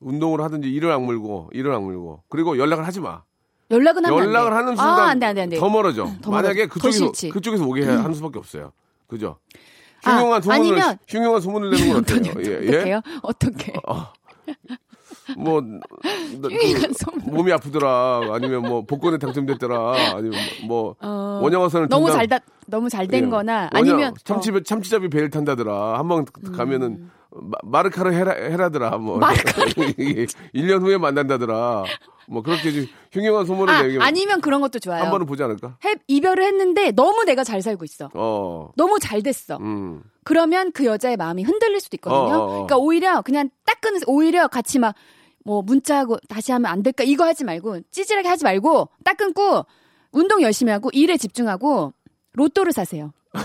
운동을 0.00 0.40
하든지 0.42 0.68
이를 0.70 0.92
악물고, 0.92 1.50
이를 1.52 1.72
악물고. 1.72 2.22
그리고 2.28 2.56
연락을 2.56 2.86
하지 2.86 3.00
마. 3.00 3.22
연락은 3.70 4.04
하면 4.06 4.18
연락을. 4.18 4.52
하는 4.54 4.76
순간 4.76 4.98
아, 5.00 5.02
안 5.10 5.18
돼, 5.18 5.26
안 5.26 5.34
돼, 5.34 5.42
안 5.42 5.48
돼. 5.48 5.58
더 5.58 5.68
멀어져. 5.68 6.08
더 6.22 6.30
만약에 6.30 6.66
멀어져. 6.66 6.68
더 6.68 6.88
그쪽에서. 6.88 7.32
그쪽에서 7.32 7.64
오게 7.66 7.82
해- 7.82 7.86
하는 7.96 8.14
수밖에 8.14 8.38
없어요. 8.38 8.72
그죠? 9.08 9.38
아, 10.04 10.12
흉흉한 10.20 10.42
소문을 10.42 10.60
아니면- 10.82 10.98
흉흉한 11.08 11.40
소문을 11.40 11.70
내는 11.70 11.92
건 11.92 11.96
어때요? 12.32 12.32
예, 12.46 12.90
예. 12.92 13.00
어떻게? 13.22 13.72
뭐 15.36 15.60
그. 15.60 17.30
몸이 17.30 17.52
아프더라. 17.52 18.20
아니면 18.32 18.62
뭐 18.62 18.82
복권에 18.84 19.18
당첨됐더라. 19.18 20.14
아니면 20.16 20.32
뭐 20.66 20.94
어, 21.00 21.40
원양어선을 21.42 21.88
너무 21.88 22.06
탄다- 22.08 22.12
잘 22.16 22.28
다, 22.28 22.38
너무 22.66 22.88
잘된 22.88 23.24
예. 23.26 23.28
거나 23.28 23.68
아니면 23.72 24.14
참치 24.24 24.50
어, 24.50 24.60
참치잡이 24.60 25.08
배를 25.10 25.30
탄다더라. 25.30 25.98
한 25.98 26.08
번 26.08 26.24
가면은 26.56 27.10
마, 27.30 27.58
마르카르 27.62 28.10
헤라, 28.12 28.32
헤라더라. 28.32 28.96
뭐 28.98 29.16
음. 29.16 29.20
마르카르. 29.20 29.66
1년 30.54 30.80
후에 30.82 30.96
만난다더라. 30.96 31.84
뭐 32.30 32.42
그렇게 32.42 32.70
좀 32.72 32.86
흉흉한 33.12 33.46
소문을 33.46 33.72
아, 33.74 33.82
내면 33.82 34.02
아니면 34.02 34.40
그런 34.42 34.60
것도 34.60 34.78
좋아요. 34.78 35.02
한 35.02 35.10
번은 35.10 35.26
보지 35.26 35.42
않을까? 35.42 35.76
해- 35.84 35.94
이별을 36.08 36.44
했는데 36.44 36.90
너무 36.90 37.24
내가 37.24 37.42
잘 37.44 37.62
살고 37.62 37.84
있어. 37.84 38.10
어. 38.14 38.70
너무 38.76 38.98
잘 38.98 39.22
됐어. 39.22 39.56
음. 39.60 40.02
그러면 40.24 40.72
그 40.72 40.84
여자의 40.84 41.16
마음이 41.16 41.42
흔들릴 41.42 41.80
수도 41.80 41.96
있거든요. 41.96 42.18
어, 42.18 42.38
어, 42.38 42.42
어. 42.44 42.48
그러니까 42.50 42.76
오히려 42.76 43.22
그냥 43.22 43.48
딱 43.64 43.80
끊으세요. 43.80 44.04
오히려 44.08 44.46
같이 44.48 44.78
막 44.78 44.94
뭐 45.44 45.62
문자하고 45.62 46.18
다시 46.28 46.52
하면 46.52 46.70
안 46.70 46.82
될까 46.82 47.04
이거 47.04 47.24
하지 47.24 47.44
말고 47.44 47.80
찌질하게 47.90 48.28
하지 48.28 48.44
말고 48.44 48.88
딱 49.04 49.16
끊고 49.16 49.64
운동 50.12 50.42
열심히 50.42 50.72
하고 50.72 50.90
일에 50.92 51.16
집중하고 51.16 51.92
로또를 52.34 52.72
사세요. 52.72 53.12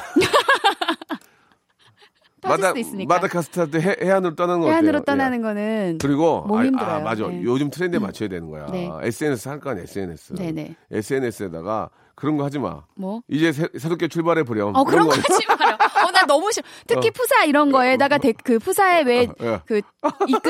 마다. 2.45 2.73
마다카스타르 3.07 3.79
해, 3.79 3.95
해안으로 4.01 4.35
떠나는 4.35 4.61
거 4.61 4.67
해안으로 4.69 4.97
어때요? 4.99 5.03
떠나는 5.05 5.37
예. 5.37 5.41
거는 5.41 5.97
그리고 6.01 6.41
몸이 6.41 6.59
아, 6.61 6.65
힘들어요. 6.65 6.95
아, 6.95 6.99
맞아. 6.99 7.25
네. 7.27 7.41
요즘 7.43 7.69
트렌드에 7.69 7.99
맞춰야 7.99 8.27
되는 8.27 8.49
거야. 8.49 8.65
네. 8.67 8.89
SNS 9.01 9.47
할 9.47 9.59
거 9.61 9.69
아니야, 9.69 9.83
SNS. 9.83 10.33
네네 10.33 10.75
SNS에다가 10.91 11.89
그런 12.15 12.35
거 12.35 12.43
하지 12.43 12.59
마. 12.59 12.83
뭐 12.95 13.21
이제 13.29 13.53
새, 13.53 13.69
새롭게 13.77 14.09
출발해 14.09 14.43
보렴. 14.43 14.75
어 14.75 14.83
그런 14.83 15.07
거 15.07 15.13
하지 15.15 15.45
마요. 15.47 15.77
어나 16.23 16.25
너무 16.25 16.51
싫어. 16.51 16.65
특히 16.87 17.11
푸사 17.11 17.43
이런 17.45 17.71
거에다가 17.71 18.17
데, 18.17 18.33
그 18.43 18.59
푸사에 18.59 19.03
예. 19.07 19.25
왜그 19.69 19.81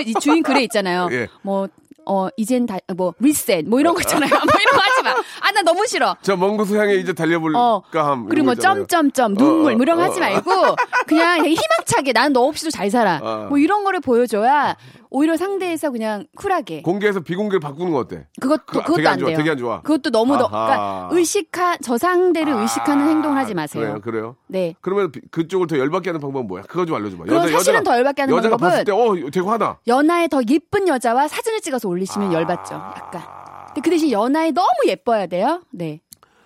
이 0.05 0.13
주인 0.21 0.43
글에 0.43 0.63
있잖아요. 0.63 1.09
예. 1.12 1.27
뭐 1.41 1.67
어 2.05 2.27
이젠 2.37 2.65
다 2.65 2.77
뭐 2.95 3.13
리셋 3.19 3.65
뭐 3.67 3.79
이런 3.79 3.93
거 3.95 4.01
있잖아요. 4.01 4.29
뭐 4.29 4.39
이런 4.39 4.75
거 4.75 4.81
하지 4.81 5.03
마. 5.03 5.11
아 5.47 5.51
나 5.51 5.61
너무 5.61 5.85
싫어. 5.87 6.15
저 6.21 6.35
먼 6.35 6.57
곳을 6.57 6.79
향해 6.79 6.95
이제 6.95 7.13
달려볼까 7.13 7.59
어 7.59 7.83
함. 7.93 8.27
그리고 8.29 8.45
뭐. 8.45 8.55
점점점 8.55 9.35
눈물 9.35 9.71
어, 9.71 9.73
어, 9.73 9.77
뭐 9.77 9.83
이런 9.83 9.97
거 9.97 10.03
어, 10.03 10.05
하지 10.05 10.19
어. 10.19 10.21
말고 10.21 10.75
그냥 11.07 11.45
희망차게 11.45 12.11
나는 12.13 12.33
너 12.33 12.41
없이도 12.41 12.71
잘 12.71 12.89
살아. 12.89 13.19
어. 13.21 13.45
뭐 13.49 13.57
이런 13.57 13.83
거를 13.83 13.99
보여줘야 13.99 14.75
오히려 15.09 15.37
상대에서 15.37 15.91
그냥 15.91 16.25
쿨하게. 16.35 16.81
공개해서 16.81 17.19
비공개를 17.19 17.59
바꾸는 17.59 17.91
거 17.91 17.99
어때? 17.99 18.25
그것도 18.41 18.63
그거 18.65 18.79
그것도 18.81 18.95
되게 18.95 19.07
안안 19.07 19.19
좋아, 19.19 19.27
돼요. 19.27 19.37
되게 19.37 19.49
안 19.51 19.57
좋아. 19.59 19.81
그것도 19.81 20.09
너무 20.09 20.35
너. 20.37 20.47
그러니까 20.47 21.09
의식하 21.11 21.77
저 21.83 21.99
상대를 21.99 22.51
의식하는 22.53 23.05
아, 23.05 23.07
행동을 23.09 23.37
하지 23.37 23.53
마세요. 23.53 23.83
그래요, 23.83 24.01
그래요. 24.01 24.35
네. 24.47 24.73
그러면 24.81 25.11
비- 25.11 25.21
그쪽을 25.29 25.67
더 25.67 25.77
열받게 25.77 26.09
하는 26.09 26.19
방법은 26.19 26.47
뭐야? 26.47 26.63
그거 26.67 26.85
좀 26.87 26.95
알려줘봐. 26.95 27.25
그럼 27.25 27.47
사실은 27.51 27.83
더 27.83 27.95
열받게 27.95 28.23
하는 28.23 28.35
여자가 28.35 28.57
방법은 28.57 28.71
봤을 28.71 28.85
때, 28.85 28.91
어, 28.91 29.29
되게 29.31 29.39
화나. 29.47 29.77
연하에 29.85 30.27
더 30.29 30.41
예쁜 30.49 30.87
여자와 30.87 31.27
사진을 31.27 31.61
찍어서 31.61 31.87
올리시면 31.93 32.29
아. 32.29 32.34
열받죠. 32.34 32.73
약간. 32.73 33.21
근데 33.67 33.82
그 33.82 33.89
대신 33.89 34.12
연하에 34.12 34.51
너무 34.51 34.67
예뻐야 34.88 35.27
돼요. 35.27 35.62
네. 35.71 36.01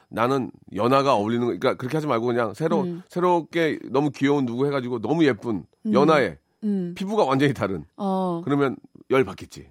나는 0.10 0.52
연하가 0.76 1.16
어울리는 1.16 1.42
거, 1.42 1.48
그러니까 1.48 1.76
그렇게 1.76 1.98
하지 1.98 2.08
말고 2.08 2.26
그냥 2.28 2.54
새로, 2.54 2.82
음. 2.82 3.04
새롭게 3.10 3.80
너무 3.92 4.12
귀여운 4.12 4.46
누구 4.46 4.66
해가지고 4.66 5.00
너무 5.02 5.26
예쁜 5.26 5.66
연하에 5.92 6.38
음. 6.64 6.94
피부가 6.96 7.26
완전히 7.26 7.54
다른. 7.54 7.84
어. 7.98 8.42
그러면 8.46 8.78
열 9.12 9.26
받겠지. 9.26 9.68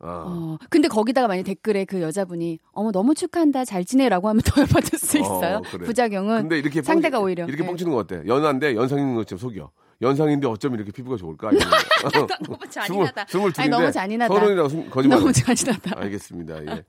아. 0.00 0.24
어. 0.26 0.58
근데 0.70 0.88
거기다가 0.88 1.28
만약 1.28 1.44
댓글에 1.44 1.84
그 1.84 2.02
여자분이 2.02 2.58
어머 2.72 2.90
너무 2.92 3.14
축하한다 3.14 3.64
잘 3.64 3.84
지내라고 3.84 4.28
하면 4.28 4.42
더 4.44 4.60
열받을 4.60 4.98
수 4.98 5.18
있어요. 5.18 5.56
어, 5.58 5.62
그래. 5.70 5.86
부작용은 5.86 6.42
근데 6.42 6.58
이렇게 6.58 6.82
상대가 6.82 7.18
뻥치- 7.18 7.22
오히려 7.24 7.44
이렇게 7.46 7.62
네. 7.62 7.68
뻥치는 7.68 7.92
거 7.92 7.98
어때? 7.98 8.22
연하인데 8.26 8.74
연상인 8.74 9.14
것처럼 9.14 9.38
속여. 9.38 9.70
연상인데 10.02 10.46
어쩜 10.46 10.74
이렇게 10.74 10.92
피부가 10.92 11.16
좋을까? 11.16 11.50
너무 12.46 12.58
잔인하다. 12.70 13.26
스물 13.28 13.52
아니, 13.56 13.68
너무 13.68 13.90
잔인하다. 13.90 14.34
서른이라고 14.34 14.68
숨- 14.68 14.90
거짓말. 14.90 15.18
너무 15.18 15.32
잔인하다. 15.32 16.00
알겠습니다. 16.00 16.66
예. 16.66 16.84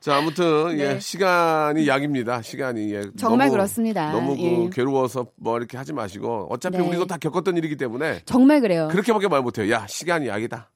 자, 0.00 0.16
아무튼 0.16 0.78
예, 0.78 0.94
네. 0.94 1.00
시간이 1.00 1.88
약입니다. 1.88 2.40
시간이 2.40 2.94
예. 2.94 3.02
정말 3.16 3.48
너무, 3.48 3.56
그렇습니다. 3.56 4.12
너무 4.12 4.36
그 4.36 4.42
예. 4.42 4.70
괴로워서 4.72 5.26
뭐 5.36 5.58
이렇게 5.58 5.76
하지 5.76 5.92
마시고 5.92 6.46
어차피 6.50 6.78
네. 6.78 6.86
우리도 6.86 7.06
다 7.06 7.16
겪었던 7.18 7.56
일이기 7.56 7.76
때문에 7.76 8.20
정말 8.24 8.60
그래요. 8.60 8.88
그렇게밖에 8.92 9.26
말 9.26 9.42
못해요. 9.42 9.72
야, 9.72 9.86
시간이 9.88 10.28
약이다. 10.28 10.70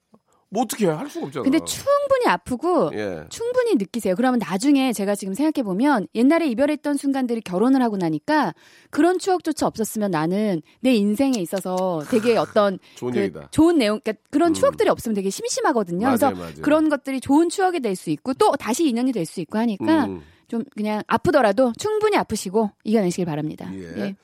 뭐 0.53 0.65
어떻게 0.65 0.87
해? 0.87 0.91
할 0.91 1.09
수가 1.09 1.27
없잖아. 1.27 1.45
근데 1.45 1.59
충분히 1.65 2.27
아프고 2.27 2.91
예. 2.93 3.25
충분히 3.31 3.75
느끼세요. 3.77 4.15
그러면 4.15 4.39
나중에 4.39 4.93
제가 4.93 5.15
지금 5.15 5.33
생각해 5.33 5.65
보면 5.65 6.07
옛날에 6.15 6.47
이별했던 6.49 6.99
순간들이 6.99 7.41
결혼을 7.41 7.81
하고 7.83 7.97
나니까 7.97 8.55
그런 8.91 9.19
추억조차 9.19 9.67
없었으면 9.67 10.11
나는 10.11 10.61
내 10.81 10.95
인생에 10.95 11.39
있어서 11.41 12.03
되게 12.11 12.37
어떤 12.37 12.79
좋은 12.97 13.13
그 13.15 13.21
얘기다. 13.21 13.49
좋은 13.51 13.79
내용, 13.79 13.99
그러니까 14.05 14.23
그런 14.31 14.51
음. 14.51 14.55
추억들이 14.55 14.91
없으면 14.91 15.15
되게 15.15 15.31
심심하거든요. 15.31 16.03
맞아요, 16.07 16.17
그래서 16.19 16.31
맞아요. 16.35 16.55
그런 16.63 16.89
것들이 16.91 17.21
좋은 17.21 17.49
추억이 17.49 17.81
될 17.81 17.97
수 17.97 18.11
있고 18.11 18.35
또 18.35 18.53
다시 18.57 18.87
인연이 18.89 19.11
될 19.13 19.25
수 19.25 19.41
있고 19.41 19.57
하니까 19.59 20.05
음. 20.05 20.23
좀 20.49 20.65
그냥 20.77 21.03
아프더라도 21.07 21.73
충분히 21.79 22.17
아프시고 22.19 22.71
이겨내시길 22.85 23.25
바랍니다. 23.25 23.71
예. 23.75 23.81
예. 23.97 24.17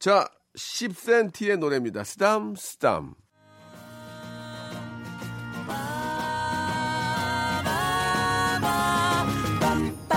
자, 0.00 0.28
10cm의 0.56 1.58
노래입니다. 1.58 2.02
스담 2.02 2.54
스담. 2.56 3.14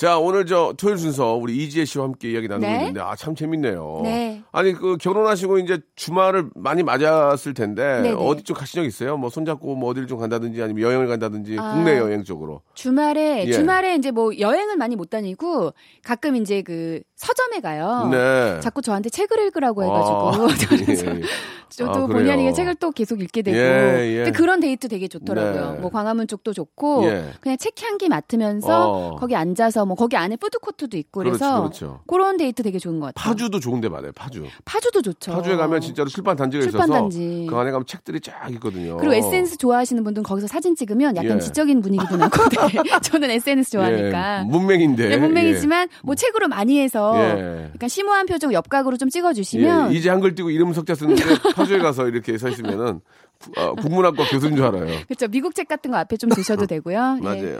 자, 0.00 0.18
오늘 0.18 0.46
저 0.46 0.72
토요일 0.78 0.96
순서 0.96 1.34
우리 1.34 1.58
이지혜 1.58 1.84
씨와 1.84 2.06
함께 2.06 2.30
이야기 2.30 2.48
나누고 2.48 2.66
네. 2.66 2.78
있는데 2.78 3.02
아, 3.02 3.14
참 3.16 3.34
재밌네요. 3.34 4.00
네. 4.02 4.42
아니, 4.50 4.72
그 4.72 4.96
결혼하시고 4.96 5.58
이제 5.58 5.78
주말을 5.94 6.48
많이 6.54 6.82
맞았을 6.82 7.52
텐데 7.52 8.00
네네. 8.00 8.16
어디 8.18 8.42
좀 8.42 8.56
가신 8.56 8.80
적 8.80 8.86
있어요? 8.86 9.18
뭐 9.18 9.28
손잡고 9.28 9.74
뭐 9.74 9.90
어디를 9.90 10.08
좀 10.08 10.18
간다든지 10.18 10.62
아니면 10.62 10.84
여행을 10.84 11.06
간다든지 11.06 11.58
아. 11.58 11.74
국내 11.74 11.98
여행 11.98 12.24
쪽으로. 12.24 12.62
주말에 12.72 13.44
예. 13.46 13.52
주말에 13.52 13.94
이제 13.94 14.10
뭐 14.10 14.30
여행은 14.38 14.78
많이 14.78 14.96
못 14.96 15.10
다니고 15.10 15.74
가끔 16.02 16.34
이제 16.34 16.62
그 16.62 17.02
서점에 17.16 17.60
가요. 17.60 18.08
네. 18.10 18.58
자꾸 18.60 18.80
저한테 18.80 19.10
책을 19.10 19.38
읽으라고 19.48 19.84
해 19.84 19.86
가지고 19.86 20.16
아, 20.16 20.48
그래서 20.86 21.06
예, 21.08 21.16
예. 21.20 21.22
저도 21.68 22.04
아, 22.04 22.06
본의? 22.06 22.32
아니게 22.32 22.52
책을 22.52 22.76
또 22.76 22.90
계속 22.90 23.20
읽게 23.20 23.42
되고 23.42 23.56
예, 23.56 24.12
예. 24.12 24.16
근데 24.24 24.30
그런 24.32 24.60
데이트 24.60 24.88
되게 24.88 25.08
좋더라고요. 25.08 25.72
네. 25.72 25.78
뭐 25.80 25.90
광화문 25.90 26.26
쪽도 26.26 26.52
좋고 26.52 27.04
예. 27.04 27.32
그냥 27.40 27.58
책 27.58 27.74
향기 27.82 28.08
맡으면서 28.08 28.90
어. 28.90 29.16
거기 29.16 29.36
앉아서 29.36 29.84
뭐 29.90 29.96
거기 29.96 30.16
안에 30.16 30.36
푸드코트도 30.36 30.96
있고 30.98 31.18
그래서 31.24 31.62
그렇죠, 31.62 31.86
그렇죠. 31.88 32.00
그런 32.06 32.36
데이트 32.36 32.62
되게 32.62 32.78
좋은 32.78 33.00
것 33.00 33.06
같아요. 33.06 33.28
파주도 33.28 33.58
좋은데 33.58 33.88
말이에요. 33.88 34.12
파주. 34.12 34.46
파주도 34.64 35.02
좋죠. 35.02 35.32
파주에 35.32 35.56
가면 35.56 35.80
진짜로 35.80 36.08
출판 36.08 36.36
단지가 36.36 36.62
출판 36.62 36.82
있어서 36.82 36.92
단지. 36.92 37.44
그 37.50 37.56
안에 37.56 37.72
가면 37.72 37.86
책들이 37.86 38.20
쫙 38.20 38.48
있거든요. 38.52 38.98
그리고 38.98 39.14
SNS 39.14 39.56
좋아하시는 39.58 40.04
분들은 40.04 40.22
거기서 40.22 40.46
사진 40.46 40.76
찍으면 40.76 41.16
약간 41.16 41.38
예. 41.38 41.40
지적인 41.40 41.80
분위기도 41.82 42.16
나고 42.16 42.48
네. 42.50 42.68
저는 43.02 43.30
SNS 43.32 43.72
좋아하니까 43.72 44.42
예, 44.42 44.44
문맹인데. 44.44 45.08
네, 45.08 45.16
문맹이지만 45.16 45.88
뭐 46.04 46.14
책으로 46.14 46.46
많이 46.46 46.78
해서 46.78 47.12
예. 47.18 47.72
약간 47.74 47.88
심오한 47.88 48.26
표정 48.26 48.52
옆각으로 48.52 48.96
좀 48.96 49.08
찍어주시면 49.08 49.92
예, 49.92 49.96
이제 49.96 50.08
한글 50.08 50.36
떼고 50.36 50.50
이름 50.50 50.72
석자 50.72 50.94
쓰는데 50.94 51.20
파주에 51.56 51.78
가서 51.80 52.06
이렇게 52.06 52.38
서 52.38 52.48
있으면은 52.48 53.00
구- 53.40 53.50
어, 53.60 53.74
국문학과 53.74 54.24
교수인 54.28 54.54
줄 54.54 54.66
알아요. 54.66 54.86
그렇죠 55.08 55.26
미국 55.26 55.56
책 55.56 55.66
같은 55.66 55.90
거 55.90 55.96
앞에 55.96 56.16
좀 56.16 56.30
두셔도 56.30 56.66
되고요. 56.66 57.16
예, 57.18 57.24
맞아요. 57.24 57.58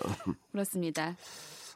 그렇습니다. 0.53 1.17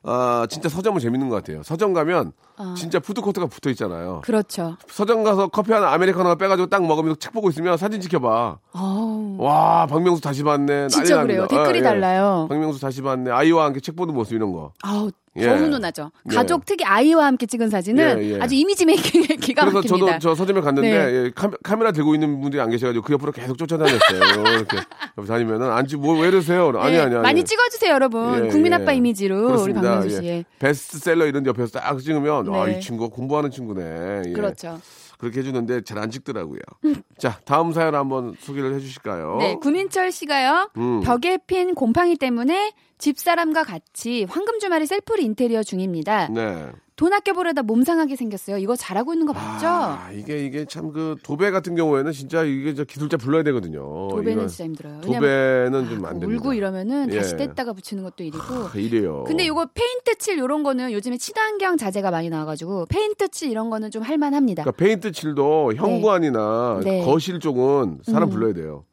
아, 0.07 0.47
진짜 0.51 0.69
서점은 0.69 1.01
재밌는 1.01 1.29
것 1.31 1.37
같아요. 1.37 1.62
서점 1.62 1.93
가면 1.95 2.33
어. 2.59 2.75
진짜 2.77 2.99
푸드코트가 3.01 3.47
붙어 3.47 3.71
있잖아요. 3.71 4.21
그렇죠. 4.23 4.77
서점 4.88 5.25
가서 5.25 5.49
커피 5.49 5.73
하나 5.73 5.93
아메리카노 5.93 6.25
하나 6.27 6.35
빼가지고 6.37 6.69
딱 6.69 6.85
먹으면서 6.87 7.19
책 7.19 7.33
보고 7.33 7.49
있으면 7.49 7.77
사진 7.77 8.01
찍혀봐. 8.01 8.59
어우, 8.75 9.37
와, 9.38 9.87
박명수 9.87 10.21
다시 10.21 10.43
봤네. 10.43 10.88
진짜 10.88 11.23
그래요. 11.23 11.43
납니다. 11.43 11.47
댓글이 11.49 11.79
예, 11.79 11.81
예. 11.81 11.83
달라요. 11.83 12.47
박명수 12.49 12.81
다시 12.81 13.01
봤네. 13.03 13.31
아이와 13.31 13.64
함께 13.64 13.81
책 13.81 13.97
보는 13.97 14.14
모습 14.14 14.35
이런 14.35 14.53
거. 14.53 14.73
아우 14.83 15.11
예. 15.37 15.47
더 15.47 15.57
훈훈하죠. 15.57 16.12
예. 16.31 16.35
가족 16.35 16.64
특히 16.64 16.85
아이와 16.85 17.27
함께 17.27 17.47
찍은 17.47 17.68
사진은 17.68 18.23
예, 18.23 18.35
예. 18.35 18.40
아주 18.40 18.55
이미지 18.55 18.85
메이킹 18.85 19.23
기가 19.40 19.62
그래서 19.64 19.79
막힙니다. 19.79 20.07
저도 20.07 20.18
저 20.20 20.35
서점에 20.35 20.61
갔는데 20.61 20.90
네. 20.90 21.14
예, 21.14 21.31
카, 21.35 21.77
메라 21.77 21.90
들고 21.90 22.14
있는 22.14 22.40
분들이 22.40 22.61
안 22.61 22.70
계셔가지고 22.70 23.05
그 23.05 23.12
옆으로 23.12 23.33
계속 23.33 23.59
쫓아다녔어요. 23.59 23.99
이렇게 24.55 24.77
옆에 25.18 25.27
다니면은 25.27 25.70
안지 25.73 25.97
뭐왜 25.97 26.29
이러세요? 26.29 26.73
아니 26.77 26.94
예, 26.94 27.01
아니 27.01 27.14
아니. 27.14 27.23
많이 27.23 27.44
찍어주세요, 27.44 27.92
여러분. 27.92 28.47
예, 28.47 28.49
국민 28.49 28.73
예. 28.73 28.77
아빠 28.77 28.92
이미지로 28.92 29.47
그렇습니다. 29.47 29.81
우리 29.81 29.88
박명수 29.88 30.20
씨. 30.20 30.25
예. 30.25 30.44
베스트셀러 30.61 31.27
이런 31.27 31.42
데 31.42 31.49
옆에서 31.49 31.81
딱 31.81 31.99
찍으면 31.99 32.55
아, 32.55 32.66
네. 32.66 32.79
이 32.79 32.81
친구가 32.81 33.14
공부하는 33.14 33.51
친구네. 33.51 34.23
예. 34.29 34.33
그렇죠. 34.33 34.81
그렇게 35.18 35.40
해주는데 35.40 35.83
잘 35.83 35.98
안 35.98 36.11
찍더라고요. 36.11 36.61
자, 37.18 37.38
다음 37.44 37.72
사연 37.72 37.94
한번 37.94 38.35
소개를 38.40 38.74
해주실까요? 38.74 39.37
네, 39.38 39.55
구민철 39.57 40.11
씨가요. 40.12 40.70
음. 40.77 41.00
벽에 41.03 41.38
핀 41.46 41.74
곰팡이 41.74 42.16
때문에 42.16 42.72
집사람과 42.98 43.64
같이 43.64 44.24
황금 44.29 44.59
주말이 44.59 44.87
셀프 44.87 45.14
인테리어 45.20 45.62
중입니다. 45.62 46.29
네. 46.29 46.70
돈 46.96 47.12
아껴보려다 47.12 47.62
몸 47.62 47.83
상하게 47.83 48.14
생겼어요. 48.14 48.57
이거 48.59 48.76
잘하고 48.76 49.14
있는 49.14 49.26
거 49.26 49.33
맞죠? 49.33 49.66
아, 49.66 50.11
이게 50.12 50.44
이게 50.46 50.64
참 50.64 50.92
그 50.92 51.16
도배 51.24 51.50
같은 51.50 51.74
경우에는 51.74 52.12
진짜 52.12 52.44
이게 52.44 52.72
저 52.74 52.85
기술자 52.85 53.16
불러야 53.16 53.42
되거든요. 53.44 54.09
도배는 54.11 54.46
진짜 54.46 54.64
힘들어요. 54.64 55.00
도배는 55.00 55.88
좀 55.88 56.04
안 56.04 56.20
됩니다. 56.20 56.26
울고 56.40 56.52
이러면은 56.54 57.11
다시 57.11 57.35
예. 57.40 57.46
뗐다가 57.48 57.74
붙이는 57.74 58.04
것도 58.04 58.22
일이고. 58.22 58.38
아, 58.38 58.70
이래요. 58.76 59.24
근데 59.26 59.44
이거 59.44 59.66
페인트 59.74 60.18
칠 60.18 60.38
이런 60.38 60.62
거는 60.62 60.92
요즘에 60.92 61.16
친환경 61.16 61.76
자재가 61.76 62.12
많이 62.12 62.30
나와가지고 62.30 62.87
페인트 62.87 63.28
칠 63.28 63.50
이런 63.50 63.70
거는 63.70 63.90
좀 63.90 64.02
할만합니다. 64.02 64.62
그러니까 64.62 64.78
페인트 64.85 65.11
칠도 65.11 65.74
현관이나 65.74 66.80
네. 66.85 67.04
거실 67.04 67.40
쪽은 67.40 68.00
사람 68.04 68.28
음. 68.28 68.30
불러야 68.30 68.52
돼요. 68.54 68.85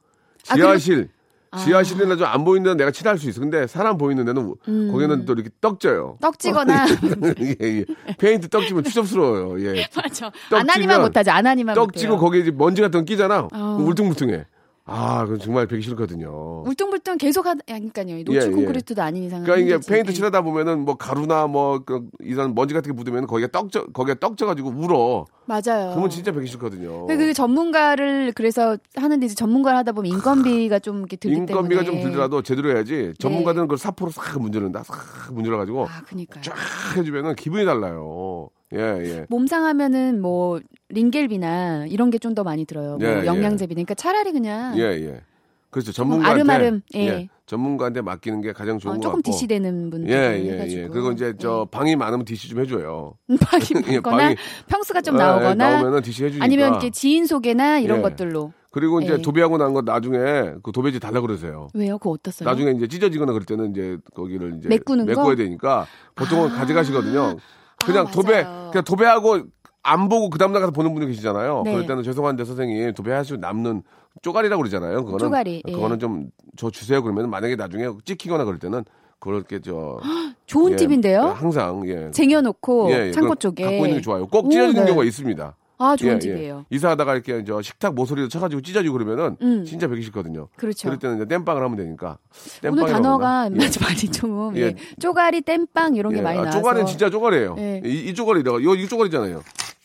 아, 0.49 0.55
지하실, 0.55 1.09
아. 1.13 1.20
지하실이나 1.57 2.15
좀안 2.15 2.45
보이는 2.45 2.63
데는 2.63 2.77
내가 2.77 2.91
칠할 2.91 3.17
수 3.17 3.27
있어. 3.29 3.41
근데 3.41 3.67
사람 3.67 3.97
보이는 3.97 4.23
데는 4.25 4.55
음. 4.67 4.91
거기는 4.91 5.25
또 5.25 5.33
이렇게 5.33 5.49
떡져요. 5.59 6.17
떡지거나 6.21 6.85
예, 7.41 7.55
예. 7.61 7.85
페인트 8.17 8.47
떡지면 8.47 8.85
추접스러워요. 8.85 9.61
예. 9.65 9.85
맞죠. 9.95 10.31
떡 10.49 10.59
안 10.62 10.68
하느니만 10.68 11.01
못하죠. 11.01 11.31
안 11.31 11.39
하느니만 11.39 11.75
떡지고. 11.75 12.17
거기에 12.17 12.51
먼지 12.51 12.81
같은 12.81 13.01
거 13.01 13.05
끼잖아. 13.05 13.49
어. 13.51 13.77
울퉁불퉁해. 13.81 14.45
아, 14.93 15.23
그건 15.23 15.39
정말 15.39 15.67
뵈기 15.67 15.81
싫거든요. 15.82 16.63
울퉁불퉁 16.65 17.17
계속 17.17 17.45
하니까요. 17.45 18.23
노출 18.23 18.41
예, 18.41 18.47
예. 18.47 18.51
콘크리트도 18.51 19.01
아닌 19.01 19.23
이상은. 19.23 19.43
그러니까 19.43 19.63
이게 19.63 19.73
힘들지. 19.75 19.89
페인트 19.89 20.12
예. 20.12 20.13
칠하다 20.13 20.41
보면은 20.41 20.80
뭐 20.86 20.95
가루나 20.95 21.47
뭐 21.47 21.80
그, 21.80 22.08
이런 22.19 22.54
먼지 22.54 22.73
같은 22.73 22.91
게 22.91 22.95
묻으면 22.95 23.25
거기가 23.27 23.47
떡져 23.51 23.86
거기가 23.88 24.19
떡져가지고 24.19 24.69
울어. 24.69 25.25
맞아요. 25.45 25.89
그러면 25.91 26.10
진짜 26.10 26.32
뵈기 26.31 26.47
싫거든요. 26.47 27.08
근데 27.08 27.25
그 27.25 27.34
전문가를 27.34 28.34
그래서 28.34 28.77
하는데 28.95 29.25
이제 29.25 29.34
전문가를 29.36 29.77
하다 29.80 29.93
보면 29.93 30.12
인건비가 30.12 30.80
좀 30.80 30.99
이렇게 30.99 31.15
들기 31.15 31.38
인건비가 31.38 31.84
때문에 31.84 31.86
좀 31.86 32.01
들더라도 32.01 32.41
제대로 32.41 32.69
해야지. 32.69 33.13
전문가들은 33.19 33.65
그걸 33.65 33.77
사포로 33.77 34.12
싹 34.12 34.39
문지른다. 34.39 34.84
싹 34.84 35.34
문질러가지고 35.34 35.86
아, 35.86 36.01
그니까요. 36.08 36.43
쫙 36.43 36.56
해주면은 36.97 37.36
기분이 37.36 37.65
달라요. 37.65 38.49
예, 38.73 38.79
예. 38.79 39.25
몸 39.29 39.47
상하면은 39.47 40.21
뭐 40.21 40.60
링겔비나 40.89 41.88
이런 41.88 42.10
게 42.10 42.17
좀 42.19 42.34
더 42.36 42.43
많이 42.43 42.65
들어요. 42.65 42.97
뭐 42.97 43.07
예, 43.07 43.21
예. 43.21 43.25
영양제비. 43.25 43.73
그러니까 43.73 43.93
차라리 43.95 44.31
그냥 44.31 44.77
예, 44.77 44.84
예. 44.84 45.21
그렇죠. 45.69 45.91
전문가한테 45.91 46.31
알음알음, 46.41 46.81
예. 46.95 47.29
전문가한테 47.45 48.01
맡기는 48.01 48.41
게 48.41 48.51
가장 48.53 48.77
좋은 48.77 48.93
어, 48.93 48.95
것 48.97 49.01
조금 49.01 49.17
같고. 49.21 49.31
디시되는 49.31 49.89
분들 49.89 50.10
예, 50.10 50.45
예, 50.45 50.51
해가지고. 50.53 50.81
예. 50.84 50.88
그리고 50.88 51.12
이제 51.12 51.34
저 51.39 51.67
방이 51.71 51.95
많으면 51.95 52.25
디시 52.25 52.47
좀 52.49 52.60
해줘요. 52.60 53.13
방이 53.39 53.63
예, 53.88 53.93
많거나 53.99 54.17
방이- 54.29 54.38
평수가 54.67 55.01
좀 55.01 55.15
예, 55.15 55.19
나오거나 55.19 55.69
나오면은 55.71 56.01
디시 56.01 56.25
해주니까. 56.25 56.43
아니면 56.45 56.69
이렇게 56.71 56.89
지인 56.89 57.25
소개나 57.25 57.79
이런 57.79 57.99
예. 57.99 58.01
것들로. 58.01 58.53
그리고 58.71 59.01
이제 59.01 59.13
예. 59.13 59.21
도배하고 59.21 59.57
난 59.57 59.73
거 59.73 59.81
나중에 59.81 60.17
그 60.63 60.71
도배지 60.73 60.99
달라 61.01 61.19
그러세요. 61.19 61.67
왜요? 61.73 61.97
그거 61.97 62.12
어따 62.12 62.26
써요? 62.26 62.47
나중에 62.49 62.71
이제 62.71 62.88
찢어지거나 62.88 63.34
그럴 63.34 63.45
때는 63.45 63.71
이제 63.71 63.97
거기를 64.15 64.55
이제 64.60 64.69
메꾸는 64.69 65.05
거? 65.05 65.10
메꿔야 65.12 65.36
되니까 65.36 65.86
보통은 66.15 66.51
아. 66.51 66.55
가져가시거든요. 66.55 67.38
그냥 67.85 68.07
아, 68.07 68.11
도배. 68.11 68.43
그냥 68.71 68.83
도배하고 68.85 69.39
안 69.83 70.09
보고 70.09 70.29
그 70.29 70.37
다음날 70.37 70.61
가서 70.61 70.71
보는 70.71 70.93
분이 70.93 71.07
계시잖아요. 71.07 71.63
네. 71.65 71.71
그럴 71.71 71.87
때는 71.87 72.03
죄송한데 72.03 72.45
선생님 72.45 72.93
도배하시고 72.93 73.39
남는 73.39 73.83
쪼가리라고 74.21 74.61
그러잖아요. 74.61 75.05
그거는 75.05 75.19
쪼가리, 75.19 75.63
예. 75.67 75.71
그거는 75.71 75.99
좀 75.99 76.29
저 76.57 76.69
주세요. 76.69 77.01
그러면 77.01 77.29
만약에 77.29 77.55
나중에 77.55 77.89
찍히거나 78.05 78.43
그럴 78.43 78.59
때는 78.59 78.83
그렇게 79.19 79.59
저 79.61 79.99
좋은 80.45 80.73
예, 80.73 80.75
팁인데요? 80.75 81.21
항상 81.21 81.87
예. 81.87 82.11
쟁여놓고 82.11 82.91
예, 82.91 83.07
예. 83.07 83.11
창고 83.11 83.35
쪽에. 83.35 83.63
갖고 83.63 83.85
있는 83.85 83.97
게 83.97 84.01
좋아요. 84.01 84.27
꼭 84.27 84.47
오, 84.47 84.49
찢어지는 84.49 84.81
네. 84.83 84.87
경우가 84.87 85.05
있습니다. 85.05 85.55
아, 85.81 85.95
좋은 85.95 86.11
예, 86.11 86.15
예. 86.15 86.19
팁이에요. 86.19 86.65
이사하다가 86.69 87.13
이렇게 87.15 87.43
저 87.43 87.61
식탁 87.61 87.95
모서리로 87.95 88.27
쳐가지고 88.27 88.61
찢어지고 88.61 88.93
그러면은 88.93 89.35
음. 89.41 89.65
진짜 89.65 89.87
배기 89.87 90.03
싫거든요. 90.03 90.47
그렇죠. 90.55 90.87
그럴 90.87 90.99
때는 90.99 91.15
이제 91.17 91.25
땜빵을 91.25 91.63
하면 91.63 91.75
되니까. 91.75 92.17
오늘 92.63 92.85
단어가? 92.87 93.49
예. 93.51 93.55
많이 93.81 93.97
좀 94.11 94.53
예. 94.57 94.61
예. 94.61 94.75
쪼가리, 94.99 95.41
땜빵 95.41 95.95
이런 95.95 96.13
게 96.13 96.19
예. 96.19 96.21
많이 96.21 96.37
아, 96.37 96.41
나와서. 96.43 96.59
쪼가리는 96.59 96.85
진짜 96.85 97.09
쪼가리예요. 97.09 97.55
예. 97.57 97.81
이, 97.83 98.09
이 98.09 98.13
쪼가리라고 98.13 98.59
이거 98.59 98.75
이 98.75 98.87
쪼가리잖아요. 98.87 99.41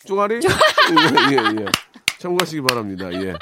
쪼가리? 0.06 0.34
예, 0.36 1.32
예, 1.32 1.62
예. 1.62 1.64
참고하시기 2.18 2.62
바랍니다. 2.62 3.12
예. 3.12 3.34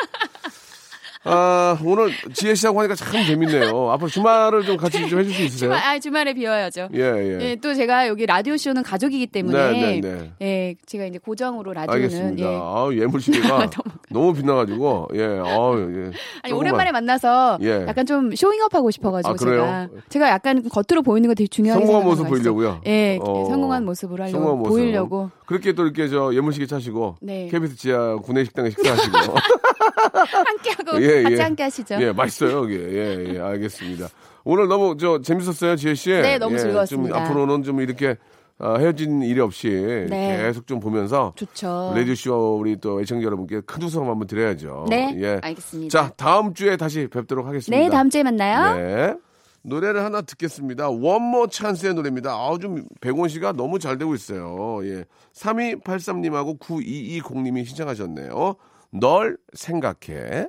아, 1.26 1.78
오늘 1.84 2.10
지혜 2.34 2.54
씨하고 2.54 2.80
하니까 2.80 2.94
참 2.94 3.24
재밌네요. 3.24 3.90
앞으로 3.92 4.08
주말을 4.08 4.62
좀 4.64 4.76
같이 4.76 5.08
좀 5.08 5.20
해줄 5.20 5.32
수 5.32 5.42
있으세요? 5.44 5.70
주말, 5.70 5.82
아, 5.82 5.98
주말에 5.98 6.34
비워야죠. 6.34 6.88
예, 6.94 7.00
예. 7.00 7.38
예, 7.40 7.56
또 7.56 7.74
제가 7.74 8.08
여기 8.08 8.26
라디오 8.26 8.56
쇼는 8.56 8.82
가족이기 8.82 9.28
때문에 9.28 9.72
네, 9.72 10.00
네, 10.00 10.00
네. 10.00 10.32
예, 10.42 10.74
제가 10.87 11.06
이제 11.06 11.18
고정으로 11.18 11.72
라디오는 11.72 12.02
알겠습니다. 12.04 12.42
예. 12.46 12.54
아, 12.60 12.88
예물시계가 12.92 13.70
너무 14.10 14.34
빛나가지고, 14.34 15.08
예, 15.14 15.24
아우, 15.24 15.78
예. 15.78 15.84
아니 16.04 16.12
조금만. 16.50 16.52
오랜만에 16.58 16.92
만나서 16.92 17.58
예. 17.62 17.87
약간 17.88 18.04
좀 18.04 18.34
showing 18.35 18.66
up 18.66 18.74
하고 18.74 18.90
싶어가지고 18.90 19.32
아, 19.32 19.37
그래요? 19.37 19.62
제가 19.62 19.88
제가 20.10 20.28
약간 20.28 20.62
겉으로 20.68 21.02
보이는 21.02 21.26
거 21.28 21.34
되게 21.34 21.46
중요하게 21.48 21.87
성공한 21.87 22.02
생각하는 22.16 22.30
모습? 22.30 22.34
보이려고요? 22.44 22.80
예, 22.87 23.18
어. 23.22 23.46
성공한 23.48 23.84
모습을 23.84 24.20
하려고 24.20 24.32
성공한 24.32 24.58
모습. 24.58 24.70
보이려고 24.70 25.30
그렇게 25.46 25.72
또 25.72 25.85
이렇게 25.85 26.09
저 26.09 26.35
예물시계 26.35 26.66
차시고, 26.66 27.16
네. 27.22 27.48
KBS 27.48 27.76
지하 27.76 28.16
구내식당에 28.16 28.70
식사하시고. 28.70 29.16
함께 30.14 30.70
하고 30.70 31.02
예, 31.02 31.22
같이 31.22 31.37
예. 31.37 31.40
함께 31.40 31.62
하시죠. 31.64 31.96
예, 32.00 32.12
맛있어요, 32.12 32.64
이게. 32.64 32.76
예, 32.92 33.35
예, 33.35 33.40
알겠습니다. 33.40 34.09
오늘 34.44 34.68
너무 34.68 34.96
저 34.98 35.20
재밌었어요, 35.20 35.76
지혜 35.76 35.94
씨. 35.94 36.11
네, 36.11 36.38
너무 36.38 36.54
예, 36.54 36.59
즐거웠습니다. 36.59 37.14
좀 37.14 37.22
앞으로는 37.22 37.62
좀 37.62 37.80
이렇게 37.80 38.16
아, 38.59 38.76
헤어진 38.78 39.22
일이 39.22 39.40
없이 39.40 39.68
네. 40.09 40.38
계속 40.38 40.66
좀 40.66 40.78
보면서 40.78 41.33
좋죠. 41.35 41.92
라디오 41.94 42.14
쇼 42.14 42.57
우리 42.57 42.76
또 42.76 43.00
애청자 43.00 43.24
여러분께 43.24 43.62
큰 43.66 43.83
웃음 43.83 44.09
한번 44.09 44.26
드려야죠. 44.26 44.87
네, 44.88 45.14
예. 45.18 45.40
알겠습니다. 45.42 45.90
자, 45.90 46.12
다음 46.16 46.54
주에 46.54 46.76
다시 46.76 47.09
뵙도록 47.09 47.46
하겠습니다. 47.46 47.83
네, 47.83 47.90
다음 47.90 48.11
주에 48.11 48.22
만나요. 48.22 48.76
네. 48.76 49.14
노래를 49.64 50.05
하나 50.05 50.20
듣겠습니다. 50.20 50.90
원모 50.90 51.48
찬스의 51.48 51.94
노래입니다. 51.94 52.33
아우, 52.33 52.59
좀, 52.59 52.85
백원 53.00 53.29
씨가 53.29 53.53
너무 53.53 53.79
잘 53.79 53.98
되고 53.98 54.14
있어요. 54.14 54.87
예. 54.87 55.05
3283님하고 55.33 56.59
9220님이 56.61 57.64
신청하셨네요. 57.64 58.57
널 58.92 59.38
생각해. 59.55 60.48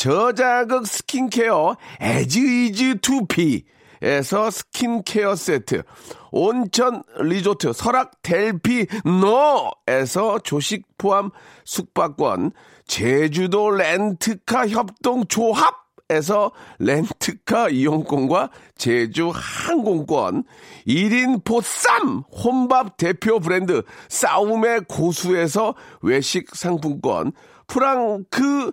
저자극 0.00 0.86
스킨케어 0.86 1.76
에즈이즈투비에서 2.00 4.50
스킨케어 4.50 5.36
세트, 5.36 5.82
온천 6.32 7.02
리조트 7.18 7.74
설악 7.74 8.12
델피노에서 8.22 8.78
조식 10.42 10.86
포함 10.96 11.28
숙박권, 11.66 12.52
제주도 12.86 13.68
렌트카 13.68 14.68
협동 14.68 15.26
조합 15.26 15.80
에서 16.08 16.50
렌트카 16.80 17.68
이용권과 17.68 18.50
제주 18.76 19.30
항공권, 19.32 20.44
1인 20.88 21.44
보쌈 21.44 22.24
혼밥 22.32 22.96
대표 22.96 23.38
브랜드 23.38 23.82
싸움의 24.08 24.86
고수에서 24.88 25.74
외식 26.00 26.56
상품권, 26.56 27.32
프랑크 27.68 28.72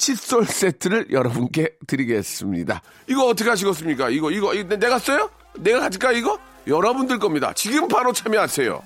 칫솔 0.00 0.46
세트를 0.46 1.08
여러분께 1.10 1.76
드리겠습니다. 1.86 2.80
이거 3.06 3.26
어떻게 3.26 3.50
하시겠습니까? 3.50 4.08
이거, 4.08 4.30
이거, 4.30 4.54
이거 4.54 4.76
내가 4.76 4.98
써요? 4.98 5.30
내가 5.58 5.80
가질까, 5.80 6.12
이거? 6.12 6.38
여러분들 6.66 7.18
겁니다. 7.18 7.52
지금 7.52 7.86
바로 7.86 8.12
참여하세요. 8.12 8.82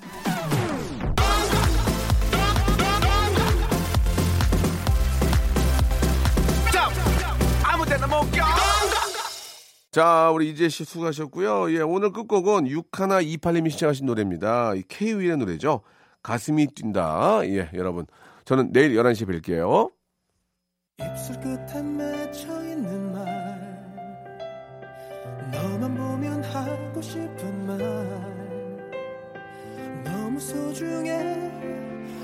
자, 9.91 10.29
우리 10.31 10.49
이재 10.49 10.67
씨 10.67 10.83
수고하셨고요. 10.83 11.71
예, 11.71 11.79
오늘 11.79 12.11
끝곡은 12.11 12.65
6128님이 12.65 13.69
시청하신 13.69 14.05
노래입니다. 14.05 14.73
이 14.75 14.83
K-윌의 14.89 15.37
노래죠. 15.37 15.79
가슴이 16.21 16.67
뛴다. 16.75 17.39
예, 17.45 17.69
여러분. 17.73 18.05
저는 18.43 18.73
내일 18.73 18.93
11시에 18.97 19.25
뵐게요. 19.25 19.94
입술 20.99 21.39
끝에 21.41 21.81
맺혀 21.81 22.63
있는 22.63 23.11
말. 23.11 23.25
너만 25.51 25.95
보면 25.95 26.43
하고 26.43 27.01
싶은 27.01 27.67
말. 27.67 27.77
너무 30.03 30.39
소중해. 30.39 31.51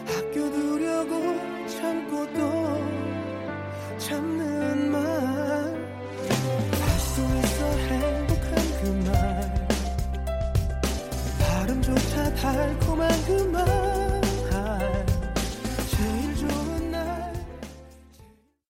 아껴두려고 0.08 1.68
참고 1.68 2.34
도 2.34 3.98
참는 3.98 4.92
말 4.92 5.02
할 6.82 7.00
수 7.00 7.22
있어 7.22 7.66
행복한 7.78 8.56
그 8.82 9.10
말. 9.10 9.68
발음조차 11.40 12.34
달콤한 12.36 13.26
그말. 13.26 14.01